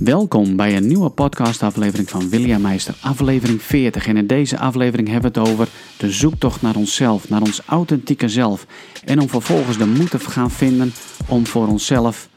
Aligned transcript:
Welkom 0.00 0.56
bij 0.56 0.76
een 0.76 0.86
nieuwe 0.86 1.10
podcastaflevering 1.10 2.10
van 2.10 2.28
William 2.28 2.60
Meister, 2.60 2.94
aflevering 3.00 3.62
40. 3.62 4.06
En 4.06 4.16
in 4.16 4.26
deze 4.26 4.58
aflevering 4.58 5.08
hebben 5.08 5.32
we 5.32 5.40
het 5.40 5.48
over 5.48 5.68
de 5.98 6.10
zoektocht 6.10 6.62
naar 6.62 6.76
onszelf, 6.76 7.28
naar 7.28 7.40
ons 7.40 7.60
authentieke 7.66 8.28
zelf. 8.28 8.66
En 9.04 9.20
om 9.20 9.28
vervolgens 9.28 9.78
de 9.78 9.86
moed 9.86 10.10
te 10.10 10.18
gaan 10.18 10.50
vinden 10.50 10.92
om 11.28 11.46
voor 11.46 11.68
onszelf 11.68 12.28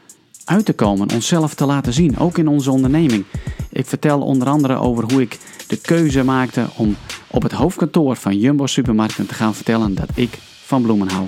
uit 0.44 0.64
te 0.64 0.72
komen, 0.72 1.12
onszelf 1.14 1.54
te 1.54 1.66
laten 1.66 1.92
zien, 1.92 2.18
ook 2.18 2.38
in 2.38 2.48
onze 2.48 2.70
onderneming. 2.70 3.24
Ik 3.70 3.86
vertel 3.86 4.20
onder 4.20 4.48
andere 4.48 4.74
over 4.74 5.04
hoe 5.12 5.20
ik 5.20 5.38
de 5.66 5.76
keuze 5.76 6.24
maakte 6.24 6.66
om 6.76 6.96
op 7.30 7.42
het 7.42 7.52
hoofdkantoor 7.52 8.16
van 8.16 8.38
Jumbo 8.38 8.66
Supermarkten 8.66 9.26
te 9.26 9.34
gaan 9.34 9.54
vertellen 9.54 9.94
dat 9.94 10.10
ik 10.14 10.38
van 10.64 10.82
bloemen 10.82 11.08
hou. 11.08 11.26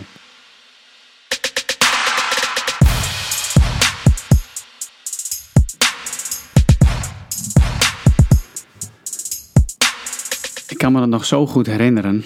Ik 10.70 10.79
kan 10.79 10.92
me 10.92 10.98
dat 10.98 11.09
nog 11.09 11.24
zo 11.24 11.47
goed 11.47 11.66
herinneren. 11.66 12.24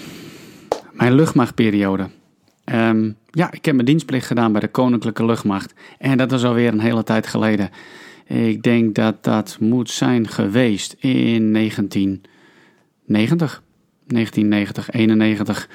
Mijn 0.93 1.15
luchtmachtperiode. 1.15 2.09
Ehm, 2.65 3.11
ja, 3.31 3.53
ik 3.53 3.65
heb 3.65 3.75
mijn 3.75 3.87
dienstplicht 3.87 4.27
gedaan 4.27 4.53
bij 4.53 4.61
de 4.61 4.69
Koninklijke 4.69 5.25
Luchtmacht. 5.25 5.75
En 5.99 6.19
dat 6.19 6.33
is 6.33 6.45
alweer 6.45 6.73
een 6.73 6.81
hele 6.81 7.03
tijd 7.03 7.27
geleden. 7.27 7.71
Ik 8.27 8.63
denk 8.63 8.95
dat 8.95 9.25
dat 9.25 9.57
moet 9.61 9.91
zijn 9.91 10.29
geweest 10.29 10.97
in 10.99 11.53
1990. 11.53 13.63
1990, 14.07 14.91
91. 14.91 15.69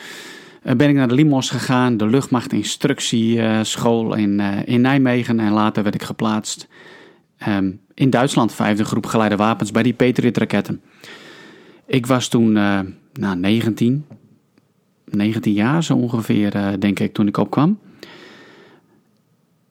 ben 0.62 0.90
ik 0.90 0.96
naar 0.96 1.08
de 1.08 1.14
Limos 1.14 1.50
gegaan, 1.50 1.98
de 1.98 2.08
luchtmachtinstructieschool 2.08 4.16
in, 4.16 4.40
uh, 4.40 4.58
in 4.66 4.82
Nijmegen. 4.82 5.40
En 5.40 5.52
later 5.52 5.84
werd 5.84 5.96
ik 5.96 6.04
geplaatst 6.04 6.68
ehm, 7.38 7.72
in 7.94 8.10
Duitsland, 8.10 8.54
vijfde 8.54 8.84
groep 8.84 9.06
geleide 9.06 9.36
wapens 9.36 9.72
bij 9.72 9.84
die 9.84 9.94
Patriot 9.94 10.38
raketten. 10.38 10.82
Ik 11.90 12.06
was 12.06 12.28
toen 12.28 12.56
uh, 12.56 12.80
nou, 13.14 13.38
19, 13.38 14.06
19 15.06 15.54
jaar 15.54 15.84
zo 15.84 15.96
ongeveer, 15.96 16.56
uh, 16.56 16.68
denk 16.80 17.00
ik, 17.00 17.14
toen 17.14 17.28
ik 17.28 17.38
opkwam. 17.38 17.80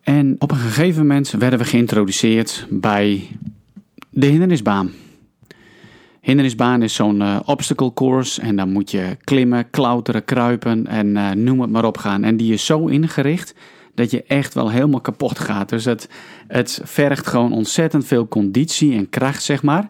En 0.00 0.36
op 0.38 0.50
een 0.50 0.56
gegeven 0.56 1.00
moment 1.00 1.30
werden 1.30 1.58
we 1.58 1.64
geïntroduceerd 1.64 2.66
bij 2.70 3.28
de 4.10 4.26
hindernisbaan. 4.26 4.90
Hindernisbaan 6.20 6.82
is 6.82 6.94
zo'n 6.94 7.20
uh, 7.20 7.40
obstacle 7.44 7.92
course 7.92 8.40
en 8.40 8.56
dan 8.56 8.72
moet 8.72 8.90
je 8.90 9.16
klimmen, 9.24 9.70
klauteren, 9.70 10.24
kruipen 10.24 10.86
en 10.86 11.42
noem 11.44 11.60
het 11.60 11.70
maar 11.70 11.84
op 11.84 11.98
gaan. 11.98 12.24
En 12.24 12.36
die 12.36 12.52
is 12.52 12.64
zo 12.64 12.86
ingericht 12.86 13.54
dat 13.94 14.10
je 14.10 14.22
echt 14.22 14.54
wel 14.54 14.70
helemaal 14.70 15.00
kapot 15.00 15.38
gaat. 15.38 15.68
Dus 15.68 15.84
het, 15.84 16.08
het 16.48 16.80
vergt 16.84 17.26
gewoon 17.26 17.52
ontzettend 17.52 18.06
veel 18.06 18.28
conditie 18.28 18.96
en 18.96 19.08
kracht, 19.08 19.42
zeg 19.42 19.62
maar, 19.62 19.88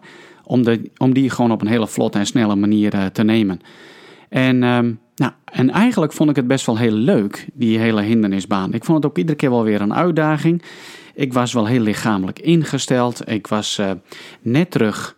om, 0.49 0.63
om 0.97 1.13
die 1.13 1.29
gewoon 1.29 1.51
op 1.51 1.61
een 1.61 1.67
hele 1.67 1.87
vlotte 1.87 2.17
en 2.17 2.25
snelle 2.25 2.55
manier 2.55 2.95
uh, 2.95 3.05
te 3.05 3.23
nemen. 3.23 3.59
En, 4.29 4.63
um, 4.63 4.99
nou, 5.15 5.31
en 5.45 5.69
eigenlijk 5.69 6.13
vond 6.13 6.29
ik 6.29 6.35
het 6.35 6.47
best 6.47 6.65
wel 6.65 6.77
heel 6.77 6.91
leuk, 6.91 7.47
die 7.53 7.79
hele 7.79 8.01
hindernisbaan. 8.01 8.73
Ik 8.73 8.85
vond 8.85 9.03
het 9.03 9.11
ook 9.11 9.17
iedere 9.17 9.37
keer 9.37 9.49
wel 9.49 9.63
weer 9.63 9.81
een 9.81 9.93
uitdaging. 9.93 10.63
Ik 11.13 11.33
was 11.33 11.53
wel 11.53 11.65
heel 11.65 11.81
lichamelijk 11.81 12.39
ingesteld. 12.39 13.29
Ik 13.29 13.47
was 13.47 13.77
uh, 13.79 13.91
net 14.41 14.71
terug 14.71 15.15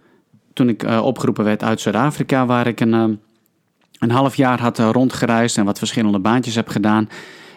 toen 0.54 0.70
ik 0.70 0.84
uh, 0.84 1.06
opgeroepen 1.06 1.44
werd 1.44 1.64
uit 1.64 1.82
Zuid-Afrika, 1.82 2.46
waar 2.46 2.68
ik 2.68 2.80
een, 2.80 2.94
uh, 2.94 3.04
een 4.00 4.12
half 4.12 4.36
jaar 4.36 4.60
had 4.60 4.80
rondgereisd 4.80 5.58
en 5.58 5.66
wat 5.66 5.78
verschillende 5.78 6.20
baantjes 6.20 6.56
heb 6.56 6.68
gedaan. 6.68 7.10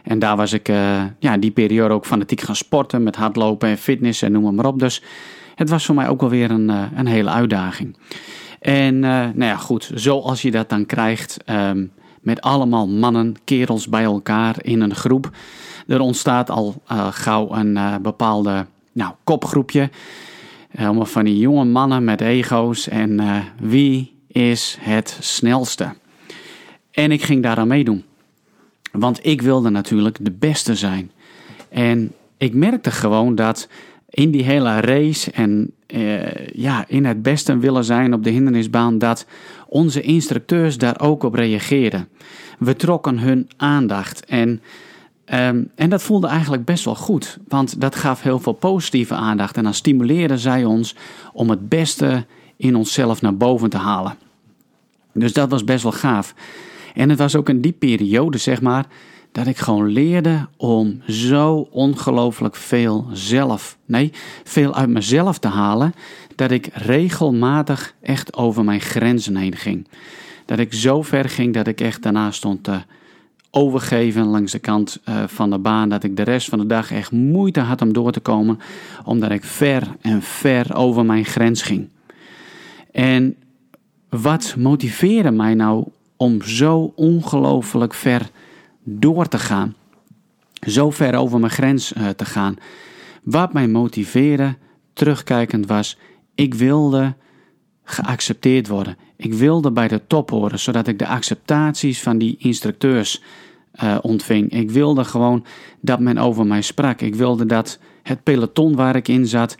En 0.02 0.18
daar 0.18 0.36
was 0.36 0.52
ik 0.52 0.68
ja, 1.18 1.36
die 1.38 1.50
periode 1.50 1.94
ook 1.94 2.06
fanatiek 2.06 2.40
gaan 2.40 2.56
sporten 2.56 3.02
met 3.02 3.16
hardlopen 3.16 3.68
en 3.68 3.78
fitness 3.78 4.22
en 4.22 4.32
noem 4.32 4.54
maar 4.54 4.66
op. 4.66 4.78
Dus 4.78 5.02
het 5.54 5.70
was 5.70 5.84
voor 5.84 5.94
mij 5.94 6.08
ook 6.08 6.20
wel 6.20 6.30
weer 6.30 6.50
een, 6.50 6.68
een 6.68 7.06
hele 7.06 7.30
uitdaging. 7.30 7.96
En 8.60 8.98
nou 8.98 9.44
ja, 9.44 9.56
goed, 9.56 9.90
zoals 9.94 10.42
je 10.42 10.50
dat 10.50 10.68
dan 10.68 10.86
krijgt, 10.86 11.36
um, 11.50 11.92
met 12.20 12.40
allemaal 12.40 12.88
mannen, 12.88 13.34
kerels 13.44 13.88
bij 13.88 14.02
elkaar 14.02 14.56
in 14.62 14.80
een 14.80 14.94
groep. 14.94 15.30
Er 15.86 16.00
ontstaat 16.00 16.50
al 16.50 16.82
uh, 16.92 17.06
gauw 17.10 17.52
een 17.52 18.02
bepaalde 18.02 18.66
nou, 18.92 19.12
kopgroepje. 19.24 19.90
Allemaal 20.78 21.06
van 21.06 21.24
die 21.24 21.38
jonge 21.38 21.64
mannen 21.64 22.04
met 22.04 22.20
ego's. 22.20 22.88
En 22.88 23.20
wie 23.60 24.14
is 24.26 24.76
het 24.80 25.16
snelste? 25.20 25.94
En 26.90 27.12
ik 27.12 27.22
ging 27.22 27.42
daaraan 27.42 27.68
meedoen. 27.68 28.04
Want 28.92 29.26
ik 29.26 29.42
wilde 29.42 29.70
natuurlijk 29.70 30.16
de 30.20 30.30
beste 30.30 30.74
zijn. 30.74 31.10
En 31.68 32.12
ik 32.36 32.54
merkte 32.54 32.90
gewoon 32.90 33.34
dat 33.34 33.68
in 34.14 34.30
die 34.30 34.42
hele 34.42 34.80
race 34.80 35.30
en 35.30 35.72
uh, 35.86 36.46
ja, 36.46 36.84
in 36.88 37.04
het 37.04 37.22
beste 37.22 37.58
willen 37.58 37.84
zijn 37.84 38.14
op 38.14 38.24
de 38.24 38.30
hindernisbaan, 38.30 38.98
dat 38.98 39.26
onze 39.66 40.00
instructeurs 40.00 40.78
daar 40.78 41.00
ook 41.00 41.22
op 41.22 41.34
reageerden. 41.34 42.08
We 42.58 42.76
trokken 42.76 43.18
hun 43.18 43.48
aandacht 43.56 44.24
en, 44.24 44.48
um, 45.34 45.70
en 45.74 45.90
dat 45.90 46.02
voelde 46.02 46.26
eigenlijk 46.26 46.64
best 46.64 46.84
wel 46.84 46.94
goed, 46.94 47.38
want 47.48 47.80
dat 47.80 47.96
gaf 47.96 48.22
heel 48.22 48.38
veel 48.38 48.52
positieve 48.52 49.14
aandacht 49.14 49.56
en 49.56 49.62
dan 49.62 49.74
stimuleerden 49.74 50.38
zij 50.38 50.64
ons 50.64 50.96
om 51.32 51.50
het 51.50 51.68
beste 51.68 52.26
in 52.56 52.76
onszelf 52.76 53.22
naar 53.22 53.36
boven 53.36 53.70
te 53.70 53.76
halen. 53.76 54.16
Dus 55.12 55.32
dat 55.32 55.50
was 55.50 55.64
best 55.64 55.82
wel 55.82 55.92
gaaf. 55.92 56.34
En 56.94 57.08
het 57.08 57.18
was 57.18 57.36
ook 57.36 57.48
in 57.48 57.60
die 57.60 57.72
periode, 57.72 58.38
zeg 58.38 58.60
maar, 58.60 58.86
dat 59.34 59.46
ik 59.46 59.58
gewoon 59.58 59.86
leerde 59.86 60.46
om 60.56 61.02
zo 61.08 61.68
ongelooflijk 61.70 62.56
veel 62.56 63.06
zelf, 63.12 63.76
nee, 63.84 64.12
veel 64.44 64.74
uit 64.74 64.88
mezelf 64.88 65.38
te 65.38 65.48
halen, 65.48 65.94
dat 66.36 66.50
ik 66.50 66.68
regelmatig 66.72 67.94
echt 68.00 68.36
over 68.36 68.64
mijn 68.64 68.80
grenzen 68.80 69.36
heen 69.36 69.56
ging. 69.56 69.88
Dat 70.44 70.58
ik 70.58 70.72
zo 70.72 71.02
ver 71.02 71.28
ging 71.28 71.54
dat 71.54 71.66
ik 71.66 71.80
echt 71.80 72.02
daarna 72.02 72.30
stond 72.30 72.64
te 72.64 72.80
overgeven 73.50 74.24
langs 74.24 74.52
de 74.52 74.58
kant 74.58 75.00
uh, 75.08 75.22
van 75.26 75.50
de 75.50 75.58
baan, 75.58 75.88
dat 75.88 76.04
ik 76.04 76.16
de 76.16 76.22
rest 76.22 76.48
van 76.48 76.58
de 76.58 76.66
dag 76.66 76.92
echt 76.92 77.12
moeite 77.12 77.60
had 77.60 77.82
om 77.82 77.92
door 77.92 78.12
te 78.12 78.20
komen, 78.20 78.58
omdat 79.04 79.30
ik 79.30 79.44
ver 79.44 79.96
en 80.00 80.22
ver 80.22 80.76
over 80.76 81.04
mijn 81.04 81.24
grens 81.24 81.62
ging. 81.62 81.88
En 82.92 83.36
wat 84.08 84.54
motiveerde 84.58 85.30
mij 85.30 85.54
nou 85.54 85.84
om 86.16 86.42
zo 86.42 86.92
ongelooflijk 86.96 87.94
ver 87.94 88.30
door 88.84 89.28
te 89.28 89.38
gaan. 89.38 89.74
Zo 90.66 90.90
ver 90.90 91.14
over 91.14 91.40
mijn 91.40 91.52
grens 91.52 91.92
uh, 91.92 92.08
te 92.08 92.24
gaan. 92.24 92.56
Wat 93.22 93.52
mij 93.52 93.68
motiveerde, 93.68 94.56
terugkijkend 94.92 95.66
was, 95.66 95.98
ik 96.34 96.54
wilde 96.54 97.14
geaccepteerd 97.84 98.68
worden. 98.68 98.96
Ik 99.16 99.34
wilde 99.34 99.72
bij 99.72 99.88
de 99.88 100.06
top 100.06 100.30
horen, 100.30 100.58
zodat 100.58 100.88
ik 100.88 100.98
de 100.98 101.06
acceptaties 101.06 102.02
van 102.02 102.18
die 102.18 102.36
instructeurs 102.38 103.22
uh, 103.82 103.96
ontving. 104.00 104.50
Ik 104.50 104.70
wilde 104.70 105.04
gewoon 105.04 105.44
dat 105.80 106.00
men 106.00 106.18
over 106.18 106.46
mij 106.46 106.62
sprak. 106.62 107.00
Ik 107.00 107.14
wilde 107.14 107.46
dat 107.46 107.78
het 108.02 108.22
peloton 108.22 108.76
waar 108.76 108.96
ik 108.96 109.08
in 109.08 109.26
zat, 109.26 109.56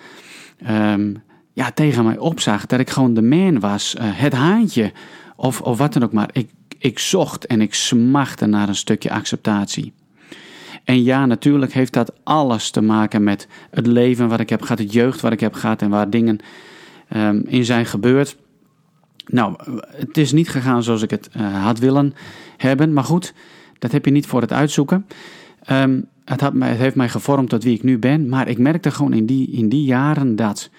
um, 0.70 1.22
ja, 1.52 1.70
tegen 1.70 2.04
mij 2.04 2.18
opzag. 2.18 2.66
Dat 2.66 2.80
ik 2.80 2.90
gewoon 2.90 3.14
de 3.14 3.22
man 3.22 3.60
was, 3.60 3.94
uh, 3.94 4.02
het 4.04 4.32
haantje 4.32 4.92
of, 5.36 5.60
of 5.60 5.78
wat 5.78 5.92
dan 5.92 6.02
ook 6.02 6.12
maar. 6.12 6.28
Ik, 6.32 6.50
ik 6.78 6.98
zocht 6.98 7.46
en 7.46 7.60
ik 7.60 7.74
smachtte 7.74 8.46
naar 8.46 8.68
een 8.68 8.74
stukje 8.74 9.10
acceptatie. 9.10 9.92
En 10.84 11.02
ja, 11.02 11.26
natuurlijk 11.26 11.72
heeft 11.72 11.92
dat 11.92 12.12
alles 12.22 12.70
te 12.70 12.80
maken 12.80 13.24
met 13.24 13.48
het 13.70 13.86
leven 13.86 14.28
wat 14.28 14.40
ik 14.40 14.50
heb 14.50 14.62
gehad, 14.62 14.78
het 14.78 14.92
jeugd 14.92 15.20
wat 15.20 15.32
ik 15.32 15.40
heb 15.40 15.54
gehad 15.54 15.82
en 15.82 15.90
waar 15.90 16.10
dingen 16.10 16.38
um, 17.16 17.44
in 17.46 17.64
zijn 17.64 17.86
gebeurd. 17.86 18.36
Nou, 19.26 19.54
het 19.96 20.16
is 20.16 20.32
niet 20.32 20.48
gegaan 20.48 20.82
zoals 20.82 21.02
ik 21.02 21.10
het 21.10 21.28
uh, 21.36 21.64
had 21.64 21.78
willen 21.78 22.14
hebben, 22.56 22.92
maar 22.92 23.04
goed, 23.04 23.34
dat 23.78 23.92
heb 23.92 24.04
je 24.04 24.10
niet 24.10 24.26
voor 24.26 24.40
het 24.40 24.52
uitzoeken. 24.52 25.06
Um, 25.70 26.08
het, 26.24 26.40
had 26.40 26.54
mij, 26.54 26.74
heeft 26.74 26.96
mij 26.96 27.08
gevormd 27.08 27.48
tot 27.48 27.64
wie 27.64 27.74
ik 27.74 27.82
nu 27.82 27.98
ben, 27.98 28.28
maar 28.28 28.48
ik 28.48 28.58
merkte 28.58 28.90
gewoon 28.90 29.12
in 29.12 29.26
die, 29.26 29.50
in 29.50 29.68
die 29.68 29.84
jaren 29.84 30.36
dat 30.36 30.70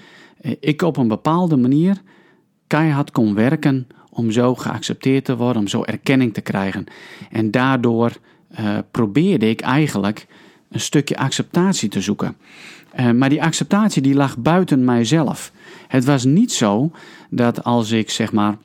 uh, 0.41 0.51
ik 0.59 0.81
op 0.81 0.97
een 0.97 1.07
bepaalde 1.07 1.55
manier 1.55 2.01
keihard 2.67 3.11
kon 3.11 3.33
werken 3.33 3.87
om 4.15 4.31
zo 4.31 4.55
geaccepteerd 4.55 5.25
te 5.25 5.35
worden, 5.35 5.61
om 5.61 5.67
zo 5.67 5.83
erkenning 5.83 6.33
te 6.33 6.41
krijgen. 6.41 6.85
En 7.31 7.51
daardoor 7.51 8.11
uh, 8.59 8.77
probeerde 8.91 9.49
ik 9.49 9.61
eigenlijk 9.61 10.27
een 10.69 10.79
stukje 10.79 11.17
acceptatie 11.17 11.89
te 11.89 12.01
zoeken. 12.01 12.37
Uh, 12.99 13.11
maar 13.11 13.29
die 13.29 13.43
acceptatie 13.43 14.01
die 14.01 14.15
lag 14.15 14.37
buiten 14.37 14.83
mijzelf. 14.83 15.51
Het 15.87 16.05
was 16.05 16.23
niet 16.23 16.51
zo 16.51 16.91
dat 17.29 17.63
als 17.63 17.91
ik 17.91 18.09
zeg 18.09 18.31
maar 18.31 18.57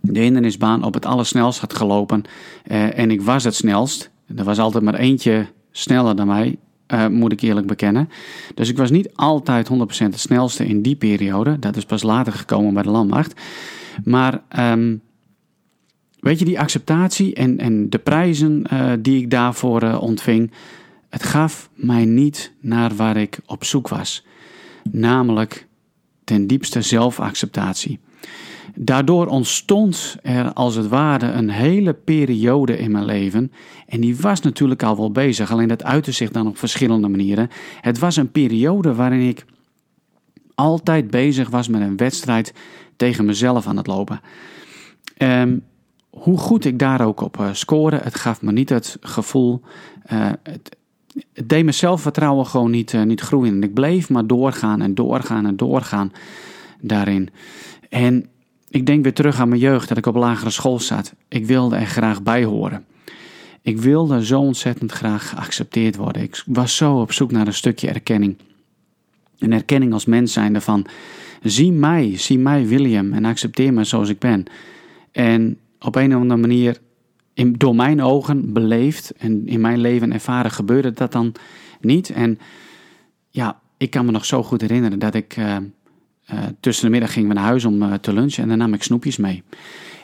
de 0.00 0.20
hindernisbaan 0.20 0.84
op 0.84 0.94
het 0.94 1.06
allersnelst 1.06 1.60
had 1.60 1.74
gelopen 1.74 2.22
uh, 2.66 2.98
en 2.98 3.10
ik 3.10 3.22
was 3.22 3.44
het 3.44 3.54
snelst, 3.54 4.10
er 4.36 4.44
was 4.44 4.58
altijd 4.58 4.84
maar 4.84 4.94
eentje 4.94 5.46
sneller 5.70 6.16
dan 6.16 6.26
mij, 6.26 6.56
moet 7.10 7.32
ik 7.32 7.40
eerlijk 7.40 7.66
bekennen. 7.66 8.08
Dus 8.54 8.68
ik 8.68 8.76
was 8.76 8.90
niet 8.90 9.10
altijd 9.14 9.68
100% 9.68 9.72
het 9.98 10.20
snelste 10.20 10.66
in 10.66 10.82
die 10.82 10.96
periode. 10.96 11.58
Dat 11.58 11.76
is 11.76 11.84
pas 11.84 12.02
later 12.02 12.32
gekomen 12.32 12.74
bij 12.74 12.82
de 12.82 12.90
landmacht. 12.90 13.34
Maar 14.04 14.42
um, 14.58 15.00
weet 16.20 16.38
je, 16.38 16.44
die 16.44 16.60
acceptatie 16.60 17.34
en, 17.34 17.58
en 17.58 17.90
de 17.90 17.98
prijzen 17.98 18.64
uh, 18.72 18.92
die 18.98 19.22
ik 19.22 19.30
daarvoor 19.30 19.82
uh, 19.82 20.02
ontving, 20.02 20.50
het 21.08 21.22
gaf 21.22 21.70
mij 21.74 22.04
niet 22.04 22.52
naar 22.60 22.94
waar 22.94 23.16
ik 23.16 23.38
op 23.46 23.64
zoek 23.64 23.88
was. 23.88 24.26
Namelijk 24.90 25.66
ten 26.24 26.46
diepste 26.46 26.82
zelfacceptatie. 26.82 27.98
Daardoor 28.74 29.26
ontstond 29.26 30.16
er 30.22 30.52
als 30.52 30.74
het 30.74 30.88
ware 30.88 31.26
een 31.26 31.50
hele 31.50 31.94
periode 31.94 32.78
in 32.78 32.90
mijn 32.90 33.04
leven. 33.04 33.52
En 33.86 34.00
die 34.00 34.16
was 34.16 34.40
natuurlijk 34.40 34.82
al 34.82 34.96
wel 34.96 35.10
bezig, 35.10 35.52
alleen 35.52 35.68
dat 35.68 35.84
uitte 35.84 36.12
zich 36.12 36.30
dan 36.30 36.46
op 36.46 36.58
verschillende 36.58 37.08
manieren. 37.08 37.48
Het 37.80 37.98
was 37.98 38.16
een 38.16 38.30
periode 38.30 38.94
waarin 38.94 39.28
ik 39.28 39.44
altijd 40.54 41.10
bezig 41.10 41.50
was 41.50 41.68
met 41.68 41.80
een 41.80 41.96
wedstrijd 41.96 42.54
tegen 42.98 43.24
mezelf 43.24 43.66
aan 43.66 43.76
het 43.76 43.86
lopen. 43.86 44.20
Um, 45.18 45.64
hoe 46.10 46.38
goed 46.38 46.64
ik 46.64 46.78
daar 46.78 47.06
ook 47.06 47.20
op 47.20 47.38
uh, 47.40 47.48
scoorde, 47.52 48.00
het 48.02 48.14
gaf 48.14 48.42
me 48.42 48.52
niet 48.52 48.68
het 48.68 48.96
gevoel. 49.00 49.60
Uh, 50.12 50.26
het, 50.42 50.76
het, 51.32 51.48
deed 51.48 51.62
mijn 51.62 51.74
zelfvertrouwen 51.74 52.46
gewoon 52.46 52.70
niet, 52.70 52.92
uh, 52.92 53.02
niet 53.02 53.20
groeien. 53.20 53.54
En 53.54 53.62
ik 53.62 53.74
bleef 53.74 54.08
maar 54.08 54.26
doorgaan 54.26 54.82
en 54.82 54.94
doorgaan 54.94 55.46
en 55.46 55.56
doorgaan 55.56 56.12
daarin. 56.80 57.28
En 57.88 58.26
ik 58.68 58.86
denk 58.86 59.02
weer 59.02 59.14
terug 59.14 59.40
aan 59.40 59.48
mijn 59.48 59.60
jeugd, 59.60 59.88
dat 59.88 59.98
ik 59.98 60.06
op 60.06 60.14
lagere 60.14 60.50
school 60.50 60.80
zat. 60.80 61.14
Ik 61.28 61.46
wilde 61.46 61.76
er 61.76 61.86
graag 61.86 62.22
bij 62.22 62.44
horen. 62.44 62.84
Ik 63.62 63.78
wilde 63.78 64.24
zo 64.24 64.40
ontzettend 64.40 64.92
graag 64.92 65.28
geaccepteerd 65.28 65.96
worden. 65.96 66.22
Ik 66.22 66.42
was 66.46 66.76
zo 66.76 67.00
op 67.00 67.12
zoek 67.12 67.30
naar 67.30 67.46
een 67.46 67.54
stukje 67.54 67.88
erkenning. 67.88 68.36
Een 69.38 69.52
erkenning 69.52 69.92
als 69.92 70.04
mens 70.04 70.32
zijnde 70.32 70.60
van, 70.60 70.86
zie 71.42 71.72
mij, 71.72 72.18
zie 72.18 72.38
mij 72.38 72.66
William 72.66 73.12
en 73.12 73.24
accepteer 73.24 73.72
me 73.72 73.84
zoals 73.84 74.08
ik 74.08 74.18
ben. 74.18 74.44
En 75.12 75.58
op 75.80 75.94
een 75.94 76.14
of 76.14 76.20
andere 76.20 76.40
manier, 76.40 76.78
in, 77.34 77.52
door 77.52 77.74
mijn 77.74 78.02
ogen 78.02 78.52
beleefd 78.52 79.12
en 79.18 79.46
in 79.46 79.60
mijn 79.60 79.80
leven 79.80 80.12
ervaren, 80.12 80.50
gebeurde 80.50 80.92
dat 80.92 81.12
dan 81.12 81.32
niet. 81.80 82.10
En 82.10 82.38
ja, 83.30 83.60
ik 83.76 83.90
kan 83.90 84.04
me 84.04 84.12
nog 84.12 84.24
zo 84.24 84.42
goed 84.42 84.60
herinneren 84.60 84.98
dat 84.98 85.14
ik 85.14 85.36
uh, 85.36 85.56
uh, 86.32 86.38
tussen 86.60 86.84
de 86.84 86.90
middag 86.90 87.12
ging 87.12 87.32
naar 87.32 87.44
huis 87.44 87.64
om 87.64 87.82
uh, 87.82 87.94
te 87.94 88.12
lunchen 88.12 88.42
en 88.42 88.48
dan 88.48 88.58
nam 88.58 88.74
ik 88.74 88.82
snoepjes 88.82 89.16
mee. 89.16 89.42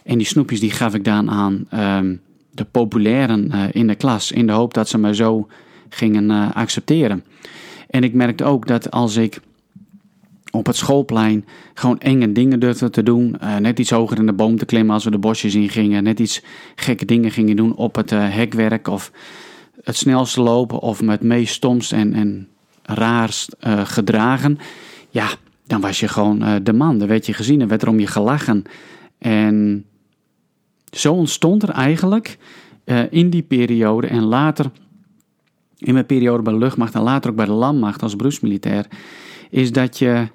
En 0.05 0.19
die 0.19 0.27
snoepjes 0.27 0.61
die 0.61 0.71
gaf 0.71 0.95
ik 0.95 1.05
dan 1.05 1.31
aan 1.31 1.67
ehm, 1.71 2.17
de 2.51 2.65
populairen 2.65 3.73
in 3.73 3.87
de 3.87 3.95
klas, 3.95 4.33
in 4.33 4.47
de 4.47 4.53
hoop 4.53 4.75
dat 4.75 4.89
ze 4.89 4.99
me 4.99 5.15
zo 5.15 5.49
gingen 5.89 6.55
accepteren. 6.55 7.25
En 7.89 8.05
ik 8.05 8.15
merkte 8.15 8.45
ook 8.45 8.67
dat 8.67 8.91
als 8.91 9.17
ik 9.17 9.41
op 10.55 10.67
het 10.67 10.77
schoolplein 10.77 11.45
gewoon 11.75 11.99
enge 11.99 12.33
dingen 12.33 12.61
durfde 12.61 12.91
te 12.91 13.03
doen. 13.03 13.37
Uh, 13.43 13.57
net 13.57 13.79
iets 13.79 13.91
hoger 13.91 14.19
in 14.19 14.27
de 14.27 14.33
boom 14.33 14.59
te 14.59 14.65
klimmen 14.65 14.95
als 14.95 15.05
we 15.05 15.11
de 15.11 15.19
bosjes 15.19 15.55
in 15.55 15.69
gingen. 15.69 16.03
Net 16.03 16.21
iets 16.21 16.43
gekke 16.75 17.05
dingen 17.05 17.31
gingen 17.31 17.57
doen 17.57 17.77
op 17.77 17.95
het 17.95 18.13
uh, 18.13 18.35
hekwerk. 18.35 18.89
Of 18.89 19.13
het 19.83 19.97
snelste 19.97 20.41
lopen. 20.41 20.79
Of 20.79 21.03
met 21.03 21.23
meest 21.23 21.55
stomst 21.55 21.93
en, 21.93 22.15
en 22.15 22.49
raarst 22.83 23.57
uh, 23.67 23.85
gedragen. 23.85 24.59
Ja, 25.11 25.29
dan 25.67 25.81
was 25.81 26.01
je 26.01 26.09
gewoon 26.09 26.61
de 26.63 26.73
man. 26.73 26.99
Dan 26.99 27.09
werd 27.09 27.27
je 27.27 27.33
gezien 27.33 27.61
en 27.61 27.69
werd 27.69 27.83
er 27.83 27.89
om 27.89 28.01
je 28.01 28.07
gelachen. 28.07 28.65
En 29.19 29.85
zo 30.91 31.13
ontstond 31.13 31.63
er 31.63 31.71
eigenlijk 31.71 32.39
in 33.11 33.31
die 33.31 33.43
periode 33.43 34.07
en 34.07 34.23
later... 34.23 34.71
In 35.79 35.93
mijn 35.93 36.07
periode 36.07 36.43
bij 36.43 36.53
de 36.53 36.59
luchtmacht 36.59 36.95
en 36.95 37.03
later 37.03 37.31
ook 37.31 37.37
bij 37.37 37.47
de 37.47 37.53
landmacht 37.53 38.03
als 38.03 38.17
beroepsmilitair 38.17 38.87
is 39.51 39.73
dat 39.73 39.99
je 39.99 40.29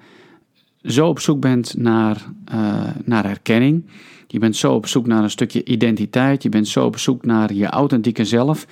zo 0.82 1.08
op 1.08 1.20
zoek 1.20 1.40
bent 1.40 1.74
naar, 1.76 2.26
uh, 2.52 2.82
naar 3.04 3.24
herkenning. 3.24 3.84
Je 4.26 4.38
bent 4.38 4.56
zo 4.56 4.74
op 4.74 4.86
zoek 4.86 5.06
naar 5.06 5.22
een 5.22 5.30
stukje 5.30 5.64
identiteit. 5.64 6.42
Je 6.42 6.48
bent 6.48 6.68
zo 6.68 6.84
op 6.84 6.98
zoek 6.98 7.24
naar 7.24 7.52
je 7.52 7.66
authentieke 7.66 8.24
zelf. 8.24 8.66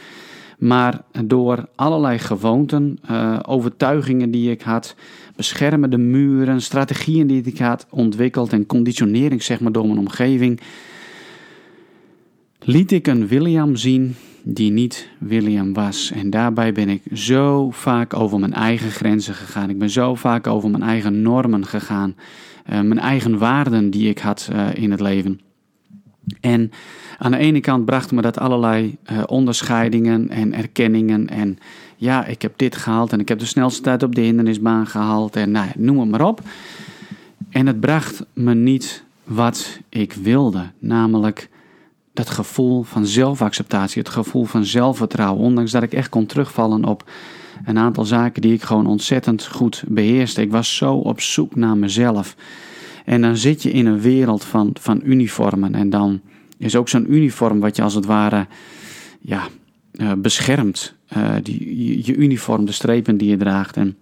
Maar 0.59 1.03
door 1.25 1.69
allerlei 1.75 2.19
gewoonten, 2.19 2.99
uh, 3.11 3.39
overtuigingen 3.47 4.31
die 4.31 4.51
ik 4.51 4.63
had, 4.63 4.95
beschermende 5.37 5.99
muren, 5.99 6.63
strategieën 6.63 7.27
die 7.27 7.43
ik 7.43 7.59
had 7.59 7.87
ontwikkeld 7.91 8.53
en 8.53 8.67
conditionering 8.67 9.43
zeg 9.43 9.61
maar 9.61 9.73
door 9.73 9.87
mijn 9.87 9.99
omgeving, 9.99 10.61
liet 12.59 12.93
ik 12.93 13.07
een 13.07 13.27
William 13.27 13.77
zien 13.77 14.15
die 14.51 14.71
niet 14.71 15.09
William 15.19 15.73
was. 15.73 16.11
En 16.11 16.31
daarbij 16.31 16.73
ben 16.73 16.89
ik 16.89 17.03
zo 17.13 17.71
vaak 17.71 18.15
over 18.15 18.39
mijn 18.39 18.55
eigen 18.55 18.91
grenzen 18.91 19.35
gegaan. 19.35 19.71
Ik 19.71 19.79
ben 19.79 19.91
zo 19.91 20.15
vaak 20.15 20.47
over 20.47 20.71
mijn 20.71 20.83
eigen 20.83 21.23
normen 21.23 21.67
gegaan. 21.67 22.17
Uh, 22.71 22.81
mijn 22.81 22.99
eigen 22.99 23.39
waarden 23.39 23.91
die 23.91 24.09
ik 24.09 24.19
had 24.19 24.49
uh, 24.53 24.75
in 24.75 24.91
het 24.91 25.01
leven. 25.01 25.41
En 26.41 26.71
aan 27.19 27.31
de 27.31 27.37
ene 27.37 27.61
kant 27.61 27.85
bracht 27.85 28.13
me 28.13 28.23
dat 28.23 28.39
allerlei 28.39 28.97
uh, 29.13 29.23
onderscheidingen 29.27 30.29
en 30.29 30.55
erkenningen. 30.55 31.29
En 31.29 31.59
ja, 31.97 32.27
ik 32.27 32.43
heb 32.43 32.53
dit 32.57 32.77
gehaald 32.77 33.13
en 33.13 33.21
ik 33.21 33.29
heb 33.29 33.39
de 33.39 33.47
snelste 33.47 33.83
tijd 33.83 34.03
op 34.03 34.15
de 34.15 34.21
hindernisbaan 34.21 34.87
gehaald. 34.87 35.37
En 35.37 35.51
nou, 35.51 35.69
noem 35.77 36.01
het 36.01 36.09
maar 36.09 36.27
op. 36.27 36.41
En 37.51 37.67
het 37.67 37.81
bracht 37.81 38.25
me 38.33 38.55
niet 38.55 39.05
wat 39.25 39.81
ik 39.89 40.13
wilde. 40.13 40.71
Namelijk 40.79 41.49
dat 42.19 42.31
gevoel 42.31 42.83
van 42.83 43.07
zelfacceptatie, 43.07 44.03
het 44.03 44.11
gevoel 44.11 44.45
van 44.45 44.65
zelfvertrouwen. 44.65 45.45
Ondanks 45.45 45.71
dat 45.71 45.83
ik 45.83 45.93
echt 45.93 46.09
kon 46.09 46.27
terugvallen 46.27 46.85
op 46.85 47.11
een 47.65 47.79
aantal 47.79 48.05
zaken 48.05 48.43
die 48.43 48.53
ik 48.53 48.63
gewoon 48.63 48.87
ontzettend 48.87 49.47
goed 49.47 49.85
beheerste. 49.89 50.41
Ik 50.41 50.51
was 50.51 50.77
zo 50.77 50.95
op 50.95 51.21
zoek 51.21 51.55
naar 51.55 51.77
mezelf. 51.77 52.37
En 53.05 53.21
dan 53.21 53.37
zit 53.37 53.63
je 53.63 53.71
in 53.71 53.87
een 53.87 54.01
wereld 54.01 54.45
van, 54.45 54.71
van 54.81 55.01
uniformen. 55.05 55.75
En 55.75 55.91
dan 55.91 56.21
is 56.57 56.77
ook 56.77 56.89
zo'n 56.89 57.13
uniform 57.13 57.61
wat 57.61 57.77
je 57.77 57.83
als 57.83 57.95
het 57.95 58.07
ware 58.07 58.47
ja, 59.21 59.49
uh, 59.93 60.13
beschermt. 60.13 60.95
Uh, 61.17 61.35
die, 61.43 62.05
je 62.05 62.15
uniform, 62.15 62.65
de 62.65 62.73
strepen 62.73 63.17
die 63.17 63.29
je 63.29 63.37
draagt. 63.37 63.77
En 63.77 63.97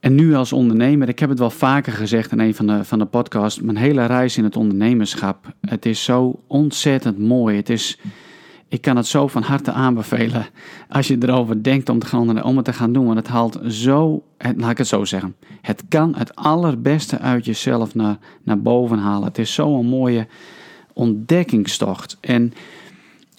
en 0.00 0.14
nu 0.14 0.34
als 0.34 0.52
ondernemer, 0.52 1.08
ik 1.08 1.18
heb 1.18 1.28
het 1.28 1.38
wel 1.38 1.50
vaker 1.50 1.92
gezegd 1.92 2.32
in 2.32 2.40
een 2.40 2.54
van 2.54 2.66
de, 2.66 2.84
van 2.84 2.98
de 2.98 3.04
podcasts, 3.04 3.60
mijn 3.60 3.76
hele 3.76 4.04
reis 4.04 4.36
in 4.36 4.44
het 4.44 4.56
ondernemerschap. 4.56 5.54
Het 5.60 5.86
is 5.86 6.04
zo 6.04 6.42
ontzettend 6.46 7.18
mooi. 7.18 7.56
Het 7.56 7.70
is, 7.70 7.98
ik 8.68 8.80
kan 8.80 8.96
het 8.96 9.06
zo 9.06 9.26
van 9.26 9.42
harte 9.42 9.72
aanbevelen 9.72 10.46
als 10.88 11.06
je 11.06 11.16
erover 11.20 11.62
denkt 11.62 11.88
om, 11.88 11.98
te 11.98 12.06
gaan, 12.06 12.42
om 12.42 12.56
het 12.56 12.64
te 12.64 12.72
gaan 12.72 12.92
doen. 12.92 13.04
Want 13.04 13.18
het 13.18 13.28
haalt 13.28 13.58
zo, 13.68 14.22
laat 14.56 14.70
ik 14.70 14.78
het 14.78 14.86
zo 14.86 15.04
zeggen, 15.04 15.34
het 15.60 15.82
kan 15.88 16.14
het 16.14 16.34
allerbeste 16.36 17.18
uit 17.18 17.44
jezelf 17.44 17.94
naar, 17.94 18.18
naar 18.42 18.60
boven 18.60 18.98
halen. 18.98 19.28
Het 19.28 19.38
is 19.38 19.54
zo'n 19.54 19.86
mooie 19.86 20.26
ontdekkingstocht. 20.92 22.16
En 22.20 22.52